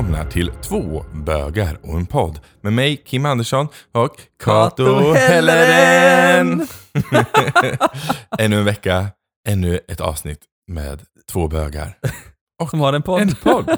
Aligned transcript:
välkomna 0.00 0.24
till 0.30 0.50
två 0.62 1.04
bögar 1.12 1.78
och 1.82 1.94
en 1.96 2.06
podd 2.06 2.40
med 2.60 2.72
mig 2.72 2.96
Kim 2.96 3.26
Andersson 3.26 3.68
och 3.92 4.16
Kato 4.44 5.12
Helleren. 5.12 6.66
Ännu 8.38 8.58
en 8.58 8.64
vecka, 8.64 9.06
ännu 9.48 9.80
ett 9.88 10.00
avsnitt 10.00 10.38
med 10.72 11.00
två 11.32 11.48
bögar. 11.48 11.98
Som 12.70 12.80
har 12.80 12.92
en 12.92 13.02
podd. 13.02 13.20
En 13.20 13.34
podd. 13.34 13.70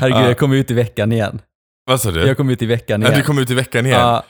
Herregud, 0.00 0.22
Ja. 0.22 0.26
jag 0.28 0.38
kom 0.38 0.52
ut 0.52 0.70
i 0.70 0.74
veckan 0.74 1.12
igen. 1.12 1.40
Vad 1.86 2.00
sa 2.00 2.10
du? 2.10 2.26
Jag 2.26 2.36
kom 2.36 2.50
ut 2.50 2.62
i 2.62 2.66
veckan 2.66 3.02
Ja, 3.02 3.08
igen. 3.08 3.20
du 3.20 3.26
kom 3.26 3.38
ut 3.38 3.50
i 3.50 3.54
veckan 3.54 3.86
igen. 3.86 4.00
Ja, 4.00 4.24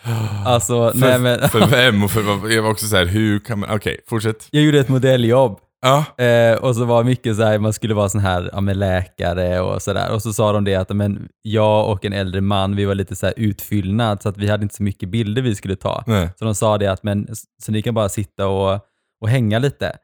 alltså, 0.47 0.91
för, 0.91 0.99
nej 0.99 1.19
men. 1.19 1.49
för 1.49 1.67
vem 1.67 2.05
och 2.05 2.11
för? 2.11 2.51
Jag 2.51 2.63
var 2.63 2.71
också 2.71 2.87
så 2.87 2.97
här, 2.97 3.07
hur 3.07 3.39
kan 3.39 3.59
man... 3.59 3.71
Okej, 3.71 4.01
fortsätt. 4.09 4.49
Jag 4.51 4.63
gjorde 4.63 4.79
ett 4.81 4.89
modelljobb. 4.89 5.59
Ja. 5.81 6.25
Eh, 6.25 6.55
och 6.59 6.77
så 6.77 6.85
var 6.85 7.05
mycket 7.05 7.37
så 7.37 7.43
här, 7.43 7.59
man 7.59 7.73
skulle 7.73 7.95
vara 7.95 8.09
sån 8.09 8.21
här, 8.21 8.51
ja, 8.53 8.61
men 8.61 8.79
läkare 8.79 9.61
och 9.61 9.83
sådär. 9.83 10.13
Och 10.13 10.23
så 10.23 10.33
sa 10.33 10.53
de 10.53 10.65
det 10.65 10.75
att 10.75 10.97
men, 10.97 11.29
jag 11.43 11.91
och 11.91 12.05
en 12.05 12.13
äldre 12.13 12.41
man, 12.41 12.77
vi 12.77 12.85
var 12.85 12.95
lite 12.95 13.17
så 13.17 13.27
här 13.27 13.35
utfyllnad 13.37 14.23
så 14.23 14.29
att 14.29 14.37
vi 14.37 14.49
hade 14.49 14.63
inte 14.63 14.75
så 14.75 14.83
mycket 14.83 15.09
bilder 15.09 15.43
vi 15.43 15.55
skulle 15.55 15.77
ta. 15.77 16.05
Nej. 16.07 16.31
Så 16.39 16.45
de 16.45 16.55
sa 16.55 16.79
det 16.79 16.87
att 16.87 17.03
men, 17.03 17.29
så 17.63 17.73
ni 17.73 17.83
kan 17.83 17.95
bara 17.95 18.09
sitta 18.09 18.47
och, 18.47 18.81
och 19.21 19.29
hänga 19.29 19.59
lite. 19.59 19.97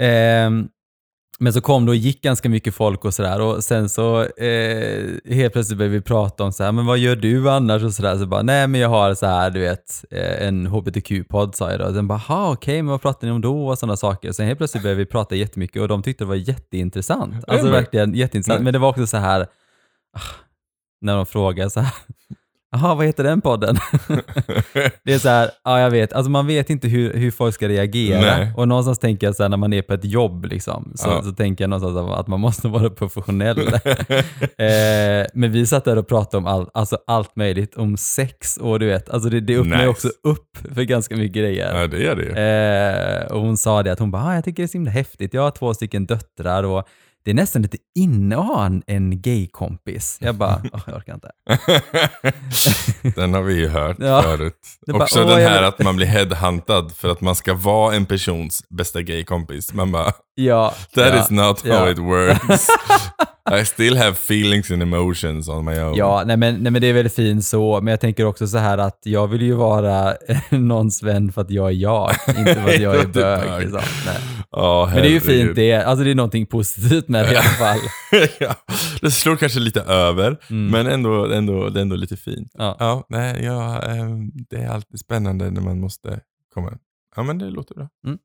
Ehm, 0.00 0.68
men 1.38 1.52
så 1.52 1.60
kom 1.60 1.86
det 1.86 1.90
och 1.90 1.96
gick 1.96 2.22
ganska 2.22 2.48
mycket 2.48 2.74
folk 2.74 3.04
och 3.04 3.14
sådär 3.14 3.40
och 3.40 3.64
sen 3.64 3.88
så 3.88 4.22
eh, 4.22 5.04
helt 5.24 5.52
plötsligt 5.52 5.78
började 5.78 5.94
vi 5.96 6.00
prata 6.00 6.44
om 6.44 6.52
så 6.52 6.64
här, 6.64 6.72
men 6.72 6.86
vad 6.86 6.98
gör 6.98 7.16
du 7.16 7.50
annars 7.50 7.82
och 7.82 7.94
sådär. 7.94 8.18
Så 8.18 8.26
bara, 8.26 8.42
nej 8.42 8.66
men 8.66 8.80
jag 8.80 8.88
har 8.88 9.14
så 9.14 9.26
här, 9.26 9.50
du 9.50 9.60
vet, 9.60 10.04
eh, 10.10 10.46
en 10.46 10.66
hbtq-podd 10.66 11.54
sa 11.54 11.70
jag 11.70 11.80
då. 11.80 11.86
Och 11.86 11.94
sen 11.94 12.08
bara, 12.08 12.18
ha 12.18 12.52
okej, 12.52 12.82
men 12.82 12.90
vad 12.90 13.02
pratar 13.02 13.26
ni 13.26 13.32
om 13.32 13.40
då 13.40 13.68
och 13.68 13.78
sådana 13.78 13.96
saker. 13.96 14.32
Sen 14.32 14.46
helt 14.46 14.58
plötsligt 14.58 14.82
började 14.82 14.98
vi 14.98 15.06
prata 15.06 15.34
jättemycket 15.34 15.82
och 15.82 15.88
de 15.88 16.02
tyckte 16.02 16.24
det 16.24 16.28
var 16.28 16.34
jätteintressant. 16.34 17.34
Alltså 17.48 17.64
men- 17.64 17.72
verkligen 17.72 18.14
jätteintressant. 18.14 18.58
Nej. 18.58 18.64
Men 18.64 18.72
det 18.72 18.78
var 18.78 18.88
också 18.88 19.06
så 19.06 19.16
här, 19.16 19.40
ah, 20.12 20.20
när 21.00 21.16
de 21.16 21.26
frågar 21.26 21.68
så 21.68 21.80
här, 21.80 21.92
jaha 22.82 22.94
vad 22.94 23.06
heter 23.06 23.24
den 23.24 23.40
podden? 23.40 23.76
Det 25.04 25.12
är 25.14 25.18
så 25.18 25.28
här, 25.28 25.50
ja 25.64 25.80
jag 25.80 25.90
vet, 25.90 26.12
alltså 26.12 26.30
man 26.30 26.46
vet 26.46 26.70
inte 26.70 26.88
hur, 26.88 27.12
hur 27.14 27.30
folk 27.30 27.54
ska 27.54 27.68
reagera. 27.68 28.20
Nej. 28.20 28.52
Och 28.56 28.68
någonstans 28.68 28.98
tänker 28.98 29.26
jag 29.26 29.36
så 29.36 29.42
här, 29.42 29.50
när 29.50 29.56
man 29.56 29.72
är 29.72 29.82
på 29.82 29.94
ett 29.94 30.04
jobb 30.04 30.44
liksom, 30.44 30.92
så, 30.94 31.08
Ja. 31.08 31.22
så 31.22 31.32
tänker 31.32 31.64
jag 31.64 31.70
någonstans 31.70 32.10
att 32.20 32.26
man 32.26 32.40
måste 32.40 32.68
vara 32.76 32.90
professionell. 32.90 33.58
eh, 34.58 35.26
men 35.34 35.52
vi 35.52 35.66
satt 35.66 35.84
där 35.84 35.96
och 35.98 36.08
pratade 36.08 36.36
om 36.36 36.46
all, 36.46 36.70
alltså 36.74 36.98
allt 37.06 37.36
möjligt, 37.36 37.76
om 37.76 37.96
sex 37.96 38.56
och 38.56 38.78
du 38.80 38.86
vet, 38.86 39.10
alltså 39.10 39.28
det, 39.28 39.40
det 39.40 39.56
öppnar 39.56 39.76
Nice. 39.76 39.88
också 39.88 40.08
upp 40.22 40.58
för 40.74 40.82
ganska 40.82 41.16
mycket 41.16 41.36
grejer. 41.36 41.80
ja, 41.80 41.86
det 41.86 41.98
gör 42.02 42.16
det 42.16 42.22
ju. 42.22 42.32
Eh, 42.32 43.32
och 43.32 43.40
hon 43.40 43.56
sa 43.56 43.82
det 43.82 43.92
att 43.92 43.98
hon 43.98 44.10
bara, 44.10 44.22
ah, 44.24 44.34
jag 44.34 44.44
tycker 44.44 44.62
det 44.62 44.66
är 44.66 44.68
så 44.68 44.72
himla 44.78 44.90
häftigt, 44.90 45.34
jag 45.34 45.42
har 45.42 45.50
två 45.50 45.74
stycken 45.74 46.06
döttrar 46.06 46.62
och 46.62 46.88
det 47.26 47.30
är 47.30 47.34
nästan 47.34 47.62
lite 47.62 47.76
inne 47.98 48.36
att 48.36 48.46
ha 48.46 48.66
en, 48.66 48.82
en 48.86 49.22
gay-kompis. 49.22 50.18
Jag 50.20 50.34
bara, 50.34 50.60
"Åh, 50.72 50.80
jag 50.86 50.96
orkar 50.96 51.14
inte. 51.14 51.30
Den 53.20 53.34
har 53.34 53.42
vi 53.42 53.54
ju 53.54 53.68
hört 53.68 53.96
Ja. 54.00 54.22
förut. 54.22 54.58
Bara, 54.86 55.02
Också 55.02 55.24
den 55.24 55.38
här 55.40 55.62
att 55.62 55.78
man 55.78 55.96
blir 55.96 56.06
headhuntad 56.06 56.92
för 56.96 57.08
att 57.08 57.20
man 57.20 57.34
ska 57.34 57.54
vara 57.54 57.94
en 57.94 58.06
persons 58.06 58.64
bästa 58.68 59.02
gaykompis. 59.02 59.72
Man 59.74 59.92
bara, 59.92 60.12
Ja, 60.34 60.74
that 60.94 61.14
ja, 61.14 61.22
is 61.24 61.30
not 61.30 61.60
how 61.62 61.70
ja. 61.72 61.90
it 61.90 61.98
works. 61.98 62.66
I 63.52 63.64
still 63.64 63.96
have 63.96 64.14
feelings 64.14 64.70
and 64.70 64.82
emotions 64.82 65.48
on 65.48 65.64
my 65.64 65.80
own. 65.80 65.94
Ja, 65.96 66.22
nej 66.26 66.36
men, 66.36 66.54
nej 66.62 66.72
men 66.72 66.80
det 66.82 66.86
är 66.86 66.92
väldigt 66.92 67.14
fint 67.14 67.44
så, 67.44 67.80
men 67.80 67.90
jag 67.90 68.00
tänker 68.00 68.24
också 68.24 68.46
så 68.46 68.58
här 68.58 68.78
att 68.78 68.98
jag 69.04 69.26
vill 69.28 69.42
ju 69.42 69.52
vara 69.54 70.14
någons 70.50 71.02
vän 71.02 71.32
för 71.32 71.40
att 71.42 71.50
jag 71.50 71.66
är 71.68 71.74
jag, 71.74 72.10
inte 72.28 72.54
för 72.54 72.68
att 72.74 72.80
jag 72.80 72.96
är 72.96 73.06
bög. 73.12 73.60
Liksom. 73.60 73.80
Nej. 74.06 74.16
Ja, 74.50 74.90
Men 74.94 75.02
det 75.02 75.08
är 75.08 75.12
ju 75.12 75.20
fint 75.20 75.54
det, 75.56 75.72
alltså 75.74 76.04
det 76.04 76.10
är 76.10 76.14
någonting 76.14 76.46
positivt 76.46 77.08
med 77.08 77.24
det 77.24 77.32
i 77.32 77.36
alla 77.36 77.42
fall. 77.48 77.78
ja, 78.40 78.54
det 79.00 79.10
slår 79.10 79.36
kanske 79.36 79.60
lite 79.60 79.80
över, 79.80 80.36
Mm. 80.50 80.66
men 80.70 80.86
ändå, 80.86 81.32
ändå, 81.32 81.68
det 81.68 81.80
är 81.80 81.82
ändå 81.82 81.96
lite 81.96 82.16
fint. 82.16 82.50
Ja. 82.54 82.76
Ja, 82.78 83.06
nej, 83.08 83.44
ja, 83.44 83.82
ehm, 83.82 84.30
det 84.50 84.56
är 84.56 84.68
alltid 84.68 85.00
spännande 85.00 85.50
när 85.50 85.60
man 85.60 85.80
måste 85.80 86.20
komma. 86.54 86.72
Ja, 87.16 87.22
men 87.22 87.38
det 87.38 87.50
låter 87.50 87.74
bra. 87.74 87.88
Mm. 88.06 88.18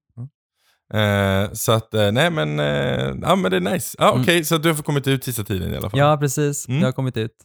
Eh, 0.94 1.52
så 1.53 1.72
att, 1.72 1.94
eh, 1.94 2.12
nej 2.12 2.29
men, 2.31 2.59
eh, 2.59 3.16
ja 3.22 3.35
men 3.35 3.52
det 3.52 3.57
är 3.57 3.74
nice. 3.74 3.97
Mm. 4.00 4.22
Okej, 4.22 4.46
så 4.46 4.56
att 4.56 4.63
du 4.63 4.74
har 4.74 4.84
kommit 4.84 5.07
ut 5.07 5.24
sista 5.24 5.44
tiden 5.44 5.74
i 5.74 5.78
alla 5.78 5.90
fall. 5.90 6.00
ja, 6.00 6.18
precis. 6.18 6.68
Mm. 6.68 6.79
Det 6.79 6.88
har 6.88 6.91
kommit 6.91 7.18
ut. 7.18 7.35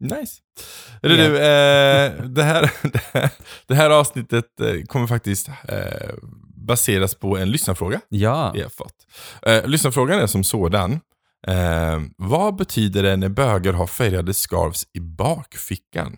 Nice. 0.00 0.40
Hörru 1.02 1.16
du, 1.16 1.36
eh, 1.36 2.12
det, 2.24 2.42
här, 2.42 2.70
det, 2.92 3.00
här, 3.12 3.30
det 3.66 3.74
här 3.74 3.90
avsnittet 3.90 4.60
eh, 4.60 4.82
kommer 4.86 5.06
faktiskt 5.06 5.48
eh, 5.48 6.10
baseras 6.56 7.14
på 7.14 7.36
en 7.38 7.50
lyssnarfråga 7.50 8.00
Ja. 8.08 8.34
har 8.62 8.68
fått. 8.68 8.94
Eh, 9.46 9.66
lyssnarfrågan 9.66 10.18
är 10.20 10.26
som 10.26 10.44
sådan. 10.44 11.00
Vad 12.16 12.56
betyder 12.56 13.02
det 13.02 13.16
när 13.16 13.28
bögar 13.28 13.72
har 13.72 13.86
färgade 13.86 14.34
scarves 14.34 14.84
i 14.94 15.00
bakfickan? 15.00 16.16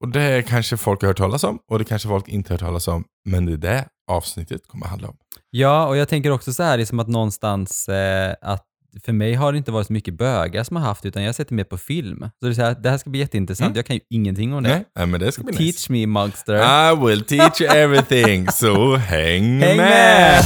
Och 0.00 0.08
det 0.08 0.42
kanske 0.48 0.76
folk 0.76 1.00
har 1.00 1.08
hört 1.08 1.16
talas 1.16 1.44
om 1.44 1.58
och 1.70 1.78
det 1.78 1.84
kanske 1.84 2.08
folk 2.08 2.28
inte 2.28 2.52
har 2.52 2.54
hört 2.58 2.66
talas 2.66 2.88
om. 2.88 3.04
Men 3.24 3.46
det 3.46 3.52
är 3.52 3.56
det 3.56 3.84
avsnittet 4.10 4.68
kommer 4.68 4.86
handla 4.86 5.08
om. 5.08 5.16
Ja, 5.54 5.86
och 5.86 5.96
jag 5.96 6.08
tänker 6.08 6.30
också 6.30 6.52
så 6.52 6.62
här, 6.62 6.78
liksom 6.78 7.00
att 7.00 7.08
någonstans 7.08 7.88
eh, 7.88 8.34
att 8.42 8.64
för 9.04 9.12
mig 9.12 9.34
har 9.34 9.52
det 9.52 9.58
inte 9.58 9.72
varit 9.72 9.86
så 9.86 9.92
mycket 9.92 10.14
bögar 10.14 10.64
som 10.64 10.76
har 10.76 10.84
haft, 10.84 11.06
utan 11.06 11.22
jag 11.22 11.28
har 11.28 11.32
sett 11.32 11.48
det 11.48 11.54
mer 11.54 11.64
på 11.64 11.78
film. 11.78 12.18
Så 12.40 12.46
det, 12.46 12.52
är 12.52 12.54
så 12.54 12.62
här, 12.62 12.76
det 12.80 12.90
här 12.90 12.98
ska 12.98 13.10
bli 13.10 13.20
jätteintressant. 13.20 13.66
Mm. 13.66 13.76
Jag 13.76 13.86
kan 13.86 13.96
ju 13.96 14.00
ingenting 14.10 14.54
om 14.54 14.62
det. 14.62 14.84
Nej, 14.96 15.06
men 15.06 15.20
det 15.20 15.32
ska 15.32 15.42
bli 15.42 15.52
Teach 15.54 15.88
nice. 15.88 15.92
me, 15.92 16.06
Mugster. 16.06 16.54
I 16.92 17.06
will 17.06 17.24
teach 17.24 17.60
you 17.60 17.70
everything, 17.70 18.48
så 18.48 18.96
häng, 18.96 19.42
Häng 19.60 19.76
med! 19.76 19.76
med! 19.76 20.44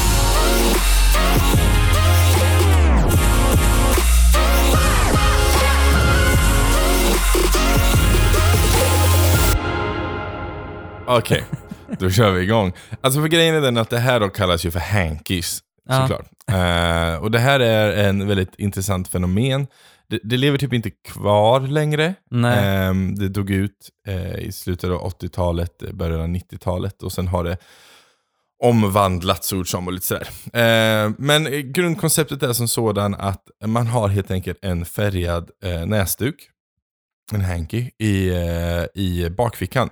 Okej, 11.09 11.45
då 11.99 12.11
kör 12.11 12.31
vi 12.33 12.43
igång. 12.43 12.73
Alltså 13.01 13.21
för 13.21 13.29
grejen 13.29 13.55
är 13.55 13.61
den 13.61 13.77
att 13.79 13.91
det 13.91 13.99
här 13.99 14.21
då 14.21 14.29
kallas 14.29 14.65
ju 14.67 14.71
för 14.71 14.81
hankies, 14.81 15.61
Ja. 15.89 16.01
såklart. 16.09 16.27
Eh, 16.51 17.23
och 17.23 17.31
det 17.31 17.39
här 17.39 17.61
är 17.61 18.05
en 18.09 18.29
väldigt 18.29 18.55
intressant 18.59 19.09
fenomen. 19.09 19.67
Det, 20.09 20.21
det 20.25 20.37
lever 20.37 20.59
typ 20.59 20.73
inte 20.73 20.91
kvar 20.91 21.61
längre. 21.61 22.15
Nej. 22.31 22.65
Ehm, 22.89 23.15
det 23.15 23.29
dog 23.29 23.51
ut 23.51 23.91
eh, 24.09 24.39
i 24.39 24.53
slutet 24.53 24.91
av 24.91 25.01
80-talet, 25.11 25.83
eh, 25.83 25.93
början 25.93 26.21
av 26.21 26.29
90-talet 26.29 27.03
och 27.03 27.13
sen 27.13 27.29
har 27.29 27.45
det 27.45 27.57
omvandlats 28.63 29.53
ord 29.53 29.71
som 29.71 29.87
och 29.87 29.93
lite 29.93 30.07
sådär. 30.07 30.29
Eh, 30.53 31.11
men 31.19 31.73
grundkonceptet 31.73 32.43
är 32.43 32.53
som 32.53 32.69
sådan 32.69 33.15
att 33.15 33.43
man 33.65 33.87
har 33.87 34.09
helt 34.09 34.31
enkelt 34.31 34.59
en 34.63 34.85
färgad 34.85 35.51
eh, 35.65 35.87
näsduk, 35.87 36.35
en 37.33 37.41
hanky, 37.41 37.91
i, 37.99 38.29
eh, 38.29 38.85
i 39.03 39.31
bakfickan. 39.31 39.91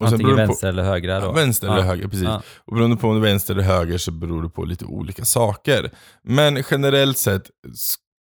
Och 0.00 0.06
Antingen 0.06 0.36
det 0.36 0.42
på- 0.42 0.46
vänster 0.46 0.68
eller 0.68 0.82
höger 0.82 1.20
då. 1.20 1.26
Ja, 1.26 1.32
vänster 1.32 1.66
eller 1.66 1.76
Ja. 1.78 1.82
höger, 1.82 2.08
precis. 2.08 2.24
Ja. 2.24 2.42
Och 2.58 2.74
beroende 2.74 2.96
på 2.96 3.08
om 3.08 3.20
det 3.20 3.28
är 3.28 3.30
vänster 3.30 3.54
eller 3.54 3.64
höger 3.64 3.98
så 3.98 4.10
beror 4.10 4.42
det 4.42 4.48
på 4.48 4.64
lite 4.64 4.84
olika 4.84 5.24
saker. 5.24 5.90
Men 6.22 6.62
generellt 6.70 7.18
sett 7.18 7.50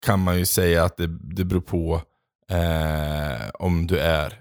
kan 0.07 0.21
man 0.21 0.39
ju 0.39 0.47
säga 0.47 0.85
att 0.85 0.97
det, 0.97 1.07
det 1.37 1.45
beror 1.45 1.61
på 1.61 2.03
eh, 2.51 3.49
om 3.55 3.87
du 3.87 3.99
är 3.99 4.33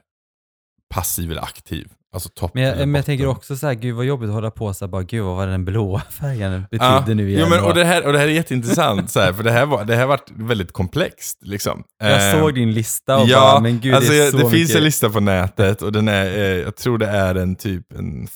passiv 0.93 1.31
eller 1.31 1.41
aktiv. 1.41 1.87
Alltså 2.15 2.49
Men 2.53 2.63
jag, 2.63 2.77
men 2.77 2.95
jag 2.95 3.05
tänker 3.05 3.27
också 3.27 3.55
så 3.55 3.67
här, 3.67 3.73
gud 3.73 3.95
vad 3.95 4.05
jobbigt 4.05 4.27
att 4.29 4.33
hålla 4.35 4.51
på 4.51 4.73
så 4.73 4.85
här, 4.85 4.89
bara, 4.91 5.03
gud 5.03 5.23
vad 5.23 5.35
var 5.35 5.47
den 5.47 5.65
blåa 5.65 6.01
färgen 6.09 6.65
Ja, 6.71 6.99
betydde 6.99 7.15
nu 7.15 7.29
igen. 7.29 7.41
jo, 7.43 7.49
men, 7.55 7.63
och, 7.65 7.73
det 7.73 7.85
här, 7.85 8.05
och 8.05 8.13
det 8.13 8.19
här 8.19 8.27
är 8.27 8.31
jätteintressant, 8.31 9.11
så 9.11 9.19
här, 9.19 9.33
för 9.33 9.43
det 9.43 9.51
här, 9.51 9.65
var, 9.65 9.85
det 9.85 9.93
här 9.93 10.01
har 10.01 10.07
varit 10.07 10.31
väldigt 10.35 10.71
komplext. 10.71 11.37
Liksom. 11.41 11.83
jag 12.03 12.33
Eh, 12.33 12.39
såg 12.39 12.53
din 12.55 12.71
lista 12.71 13.17
och 13.17 13.27
ja, 13.27 13.39
bara, 13.39 13.59
men 13.61 13.79
gud 13.79 13.95
alltså, 13.95 14.11
det 14.11 14.17
är 14.17 14.23
jag- 14.23 14.31
så 14.31 14.37
det 14.37 14.43
mycket. 14.43 14.57
finns 14.59 14.75
en 14.75 14.83
lista 14.83 15.09
på 15.09 15.19
nätet 15.19 15.81
och 15.81 15.91
den 15.91 16.07
är, 16.07 16.25
eh, 16.25 16.41
jag 16.43 16.75
tror 16.75 16.97
det 16.97 17.07
är 17.07 17.35
en 17.35 17.55
typ 17.55 17.93
en 17.93 18.27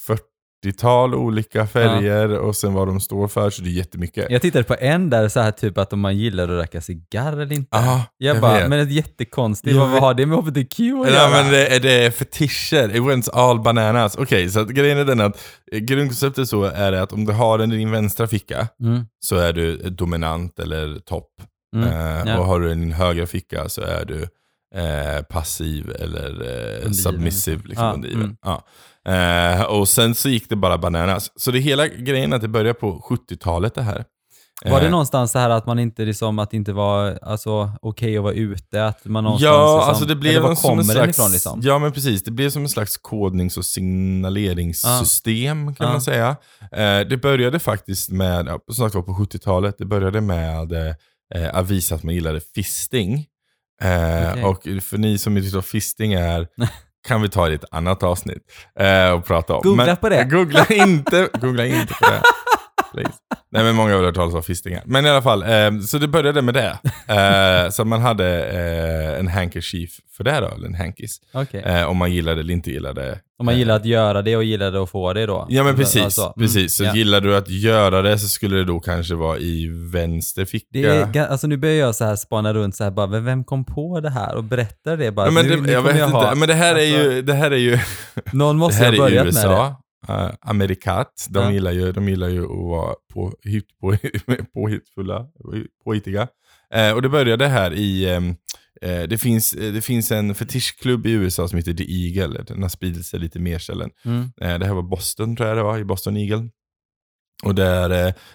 40-tal 0.66 1.14
olika 1.14 1.66
färger 1.66 2.38
och 2.38 2.56
sen 2.56 2.74
vad 2.74 2.88
de 2.88 3.00
står 3.00 3.28
för, 3.28 3.50
så 3.50 3.62
det 3.62 3.68
är 3.68 3.72
jättemycket. 3.72 4.26
Jag 4.30 4.42
tittade 4.42 4.64
på 4.64 4.76
en 4.80 5.10
där 5.10 5.28
så 5.28 5.40
här 5.40 5.50
typ 5.50 5.78
att 5.78 5.92
om 5.92 6.00
man 6.00 6.16
gillar 6.16 6.44
att 6.44 6.50
röka 6.50 6.80
cigarr 6.80 7.32
eller 7.32 7.52
inte. 7.52 7.68
Ja, 7.70 8.04
jag, 8.18 8.34
jag 8.36 8.42
bara, 8.42 8.54
vet. 8.58 8.68
men 8.68 8.78
det 8.78 8.92
är 8.92 8.96
jättekonstigt, 8.96 9.76
vad, 9.76 9.88
har 9.88 10.14
det 10.14 10.26
med 10.26 10.38
hbtq 10.38 10.72
att 10.72 10.78
Ja, 10.80 11.08
göra? 11.08 11.30
men 11.30 11.50
det, 11.52 11.66
är- 11.76 11.80
det 11.80 11.92
är 12.06 12.10
fetischer, 12.10 12.96
it 12.96 13.02
went 13.02 13.28
all 13.28 13.60
bananas. 13.60 14.16
Okej, 14.16 14.50
så 14.50 14.60
att 14.60 14.68
grejen 14.68 14.98
är 14.98 15.04
den 15.04 15.20
att 15.20 15.38
eh, 15.72 15.78
grundkonceptet 15.78 16.48
så 16.48 16.64
är 16.64 16.92
det 16.92 17.02
att 17.02 17.12
om 17.12 17.24
du 17.24 17.32
har 17.32 17.58
den 17.58 17.72
i 17.72 17.76
din 17.76 17.90
vänstra 17.90 18.26
ficka 18.26 18.68
Mm, 18.82 19.04
så 19.20 19.36
är 19.36 19.52
du 19.52 19.76
dominant 19.76 20.58
eller 20.58 20.98
topp. 20.98 21.28
mm, 21.76 21.88
Eh, 21.88 22.22
ja. 22.32 22.38
Och 22.38 22.44
har 22.46 22.60
du 22.60 22.68
den 22.68 22.78
i 22.78 22.84
din 22.84 22.92
högra 22.92 23.26
ficka 23.26 23.68
så 23.68 23.80
är 23.82 24.04
du 24.04 24.22
eh, 24.80 25.22
passiv 25.22 25.90
eller 26.00 26.30
eh, 26.84 26.90
submissive. 26.90 27.62
Liksom, 27.64 28.04
Ja, 28.04 28.10
mm. 28.14 28.36
Ja. 28.42 28.64
Eh, 29.08 29.62
och 29.62 29.88
sen 29.88 30.14
så 30.14 30.28
gick 30.28 30.48
det 30.48 30.56
bara 30.56 30.78
bananas. 30.78 31.32
Så 31.36 31.50
det 31.50 31.58
hela 31.58 31.86
grejen 31.88 32.32
att 32.32 32.40
det 32.40 32.48
började 32.48 32.74
på 32.74 33.00
70-talet 33.10 33.74
det 33.74 33.82
här. 33.82 34.04
Var 34.64 34.80
det 34.80 34.86
Eh, 34.86 34.90
någonstans 34.90 35.32
så 35.32 35.38
här 35.38 35.50
att 35.50 35.66
man 35.66 35.78
inte 35.78 36.04
liksom, 36.04 36.38
att 36.38 36.50
det 36.50 36.56
inte 36.56 36.72
var 36.72 37.18
alltså, 37.22 37.70
okej 37.82 38.16
att 38.16 38.22
vara 38.22 38.32
ute? 38.34 38.84
Att 38.86 39.04
man 39.04 39.24
någonstans 39.24 39.52
Ja, 39.54 39.74
liksom, 39.76 39.88
alltså 39.90 40.04
det 40.04 40.14
blev 40.16 40.42
var 40.42 40.54
kommer 40.54 40.78
en 40.82 40.84
slags, 40.84 41.18
ifrån 41.18 41.32
liksom? 41.32 41.60
Ja, 41.64 41.78
men 41.78 41.92
precis. 41.92 42.24
Det 42.24 42.30
blev 42.30 42.50
som 42.50 42.62
en 42.62 42.68
slags 42.68 42.96
kodnings 42.96 43.56
och 43.56 43.64
signaleringssystem 43.64 45.74
kan 45.74 45.86
Ja. 45.86 45.92
man 45.92 46.02
säga. 46.02 46.28
Eh, 46.72 47.00
det 47.08 47.20
började 47.22 47.58
faktiskt 47.58 48.10
med, 48.10 48.46
som 48.46 48.74
sagt 48.74 48.94
var 48.94 49.02
på 49.02 49.12
70-talet, 49.14 49.74
det 49.78 49.84
började 49.84 50.20
med 50.20 50.72
eh, 50.72 50.94
att 51.54 51.70
visa 51.70 51.94
att 51.94 52.02
man 52.02 52.14
gillade 52.14 52.40
fisting. 52.54 53.26
Eh, 53.82 54.30
Okej. 54.30 54.44
Och 54.44 54.62
för 54.82 54.98
ni 54.98 55.18
som 55.18 55.36
inte 55.36 55.44
vet 55.46 55.54
vad 55.54 55.64
fisting 55.64 56.12
är, 56.12 56.48
kan 57.08 57.22
vi 57.22 57.28
ta 57.28 57.48
i 57.48 57.54
ett 57.54 57.64
annat 57.70 58.02
avsnitt 58.02 58.42
eh, 58.80 59.10
och 59.10 59.24
prata 59.24 59.54
om. 59.54 59.60
Googla 59.62 59.96
på 59.96 60.08
det. 60.08 60.24
Googla 60.30 60.66
inte, 60.66 61.28
googla 61.40 61.66
inte 61.66 61.94
på 61.94 62.10
det. 62.10 62.22
Nej 63.52 63.64
men 63.64 63.74
många 63.74 63.94
har 63.96 64.02
hört 64.04 64.14
talas 64.14 64.34
om 64.34 64.42
fisting 64.42 64.74
här. 64.74 64.82
Men 64.86 65.06
i 65.06 65.08
alla 65.08 65.22
fall, 65.22 65.42
eh, 65.42 65.80
så 65.86 65.98
det 65.98 66.08
började 66.08 66.42
med 66.42 66.54
det. 66.54 66.78
Eh, 67.10 67.70
så 67.70 67.84
man 67.84 68.00
hade 68.00 68.44
eh, 68.44 69.18
en 69.18 69.28
handkerchief 69.28 69.90
för 70.16 70.24
det 70.24 70.40
då, 70.40 70.46
eller 70.48 70.66
en 70.66 70.74
hankis. 70.74 71.20
Okej. 71.32 71.62
Eh, 71.66 71.84
om 71.90 71.96
man 71.96 72.12
gillade 72.12 72.40
eller 72.40 72.54
inte 72.54 72.70
gillade. 72.70 73.18
Om 73.38 73.46
man 73.46 73.58
gillar 73.58 73.76
att 73.76 73.84
göra 73.84 74.22
det 74.22 74.36
och 74.36 74.44
gillade 74.44 74.82
att 74.82 74.90
få 74.90 75.12
det 75.12 75.26
då? 75.26 75.46
Ja 75.48 75.64
men 75.64 75.76
precis, 75.76 76.02
Alltså, 76.04 76.22
mm, 76.22 76.32
precis. 76.38 76.76
Så 76.76 76.84
ja. 76.84 76.94
gillar 76.94 77.20
du 77.20 77.36
att 77.36 77.48
göra 77.48 78.02
det 78.02 78.18
så 78.18 78.28
skulle 78.28 78.56
det 78.56 78.64
då 78.64 78.80
kanske 78.80 79.14
vara 79.14 79.38
i 79.38 79.68
vänster 79.92 80.44
ficka. 80.44 80.66
Det 80.70 80.84
är, 81.18 81.26
alltså 81.26 81.46
nu 81.46 81.56
börjar 81.56 81.74
jag 81.74 81.94
så 81.94 82.04
här 82.04 82.16
spana 82.16 82.54
runt 82.54 82.76
så 82.76 82.84
här 82.84 82.90
bara, 82.90 83.06
"Men 83.06 83.24
vem 83.24 83.44
kom 83.44 83.64
på 83.64 84.00
det 84.00 84.10
här 84.10 84.34
och 84.36 84.44
berättar 84.44 84.96
det 84.96 85.10
bara? 85.12 85.26
Ja, 85.26 85.30
men 85.32 85.46
nu, 85.46 85.56
det, 85.56 85.62
nu 85.62 85.72
jag 85.72 85.82
vet 85.82 85.92
inte, 85.94 86.04
ha- 86.06 86.34
men 86.34 86.48
det 86.48 86.54
här 86.54 86.74
är 86.74 86.94
alltså, 86.96 87.12
ju, 87.12 87.22
det 87.22 87.34
här 87.34 87.50
är 87.50 87.56
ju, 87.56 87.78
Någon 88.32 88.56
måste 88.56 88.84
ha 88.84 88.92
är 88.92 88.96
börjat 88.98 89.24
med 89.34 89.34
det. 89.34 89.74
Uh, 90.10 90.30
Amerikat, 90.40 91.26
de, 91.30 91.38
Ja. 91.44 91.52
gillar 91.52 91.70
ju, 91.72 91.92
de 91.92 92.08
gillar 92.08 92.28
ju 92.28 92.44
att 92.44 92.50
vara 92.50 92.94
på, 93.12 93.34
hit, 93.44 93.66
på, 93.80 93.96
påhittfulla, 94.54 95.26
påhittiga. 95.84 96.28
Eh, 96.74 96.92
och 96.92 97.02
det 97.02 97.08
började 97.08 97.46
här 97.48 97.72
i, 97.74 98.10
ehm, 98.10 98.36
eh, 98.82 99.02
det, 99.02 99.18
finns, 99.18 99.50
det 99.50 99.84
finns 99.84 100.12
en 100.12 100.34
fetischklubb 100.34 101.06
i 101.06 101.10
USA 101.12 101.48
som 101.48 101.56
heter 101.58 101.74
The 101.74 101.84
Eagle, 101.92 102.42
den 102.42 102.62
har 102.62 102.68
spridit 102.68 103.06
sig 103.06 103.20
lite 103.20 103.38
mer 103.38 103.58
ställen. 103.58 103.90
Mm. 104.04 104.32
Det 104.36 104.66
här 104.66 104.74
var 104.74 104.82
Boston 104.82 105.36
tror 105.36 105.48
jag 105.48 105.58
det 105.58 105.62
var, 105.62 105.78
i 105.78 105.84
Boston 105.84 106.16
Eagle. 106.16 106.48
Och 107.44 107.54
där, 107.54 107.88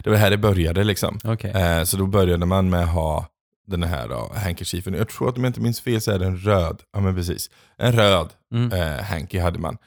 det 0.04 0.10
var 0.10 0.16
här 0.18 0.30
det 0.30 0.38
började 0.38 0.84
liksom. 0.84 1.20
Eh, 1.44 1.84
så 1.84 1.98
då 1.98 2.06
började 2.08 2.46
man 2.46 2.70
med 2.70 2.82
att 2.84 2.90
ha 2.94 3.28
den 3.68 3.84
här 3.84 4.08
då, 4.08 4.32
handkerchiefen. 4.36 4.94
Jag 4.94 5.10
tror 5.10 5.30
att 5.30 5.38
om 5.38 5.44
jag 5.44 5.50
inte 5.50 5.62
minns 5.62 5.82
fel 5.82 6.02
så 6.02 6.12
är 6.12 6.20
den 6.20 6.38
röd. 6.38 6.82
Ja 6.94 7.00
men 7.00 7.16
precis. 7.16 7.50
En 7.78 7.92
röd 7.92 8.30
Mm. 8.54 9.04
hanky 9.04 9.40
hade 9.40 9.60
man. 9.60 9.78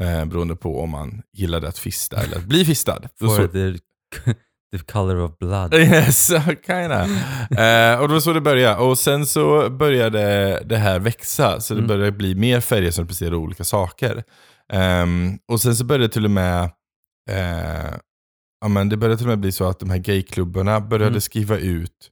Eh, 0.00 0.24
beroende 0.24 0.56
på 0.56 0.80
om 0.80 0.90
man 0.90 1.22
gillade 1.32 1.68
att 1.68 1.78
fista 1.78 2.16
eller 2.22 2.36
att 2.36 2.44
bli 2.44 2.64
fistad. 2.64 3.00
For 3.18 3.46
the, 3.46 3.78
the 4.78 4.92
color 4.92 5.16
of 5.20 5.38
blood. 5.38 5.74
yes, 5.78 6.28
kinda. 6.66 7.02
eh, 7.02 8.00
och 8.00 8.08
det 8.08 8.14
var 8.14 8.20
så 8.20 8.32
det 8.32 8.40
började. 8.40 8.76
Och 8.80 8.98
sen 8.98 9.26
så 9.26 9.70
började 9.70 10.20
det 10.64 10.76
här 10.76 10.98
växa. 10.98 11.60
Så 11.60 11.74
det 11.74 11.78
Mm. 11.80 11.88
började 11.88 12.12
bli 12.12 12.34
mer 12.34 12.60
färger 12.60 12.90
som 12.90 13.04
representerade 13.04 13.36
olika 13.36 13.64
saker. 13.64 14.24
Ehm, 14.72 15.38
och 15.52 15.60
sen 15.60 15.76
så 15.76 15.84
började 15.84 16.04
det 16.06 16.12
till 16.12 16.24
och 16.24 16.30
med 16.30 16.62
eh, 17.30 17.94
ja, 18.60 18.68
men 18.68 18.88
det 18.88 18.96
började 18.96 19.16
till 19.16 19.26
och 19.26 19.30
med 19.30 19.38
bli 19.40 19.52
så 19.52 19.64
att 19.68 19.80
de 19.80 19.90
här 19.90 19.98
gayklubbarna 19.98 20.80
började 20.80 21.08
Mm. 21.08 21.20
skriva 21.20 21.56
ut 21.58 22.10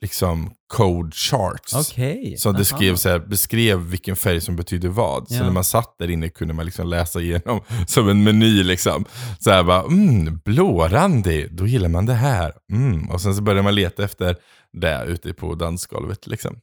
liksom 0.00 0.50
code 0.66 1.10
charts. 1.12 1.74
Okej. 1.74 2.34
Så 2.38 2.52
det 2.52 2.64
skrev 2.64 2.96
så 2.96 3.08
här, 3.08 3.18
beskrev 3.18 3.78
vilken 3.78 4.16
färg 4.16 4.40
som 4.40 4.56
betyder 4.56 4.88
vad. 4.88 5.28
Så 5.28 5.34
Ja. 5.34 5.42
när 5.42 5.50
man 5.50 5.64
satt 5.64 5.94
där 5.98 6.10
inne 6.10 6.28
kunde 6.28 6.54
man 6.54 6.64
liksom 6.64 6.88
läsa 6.88 7.20
igenom 7.20 7.60
som 7.86 8.08
en 8.08 8.24
meny. 8.24 8.62
Liksom. 8.62 9.04
Så 9.38 9.50
här 9.50 9.62
bara, 9.62 9.82
mm, 9.82 10.40
blårandig, 10.44 11.48
då 11.56 11.66
gillar 11.66 11.88
man 11.88 12.06
det 12.06 12.14
här. 12.14 12.52
Mm. 12.72 13.10
Och 13.10 13.20
sen 13.20 13.34
så 13.34 13.42
började 13.42 13.62
man 13.62 13.74
leta 13.74 14.04
efter 14.04 14.36
det 14.72 15.04
ute 15.06 15.32
på 15.32 15.54
dansgolvet. 15.54 16.26
Liksom. 16.26 16.56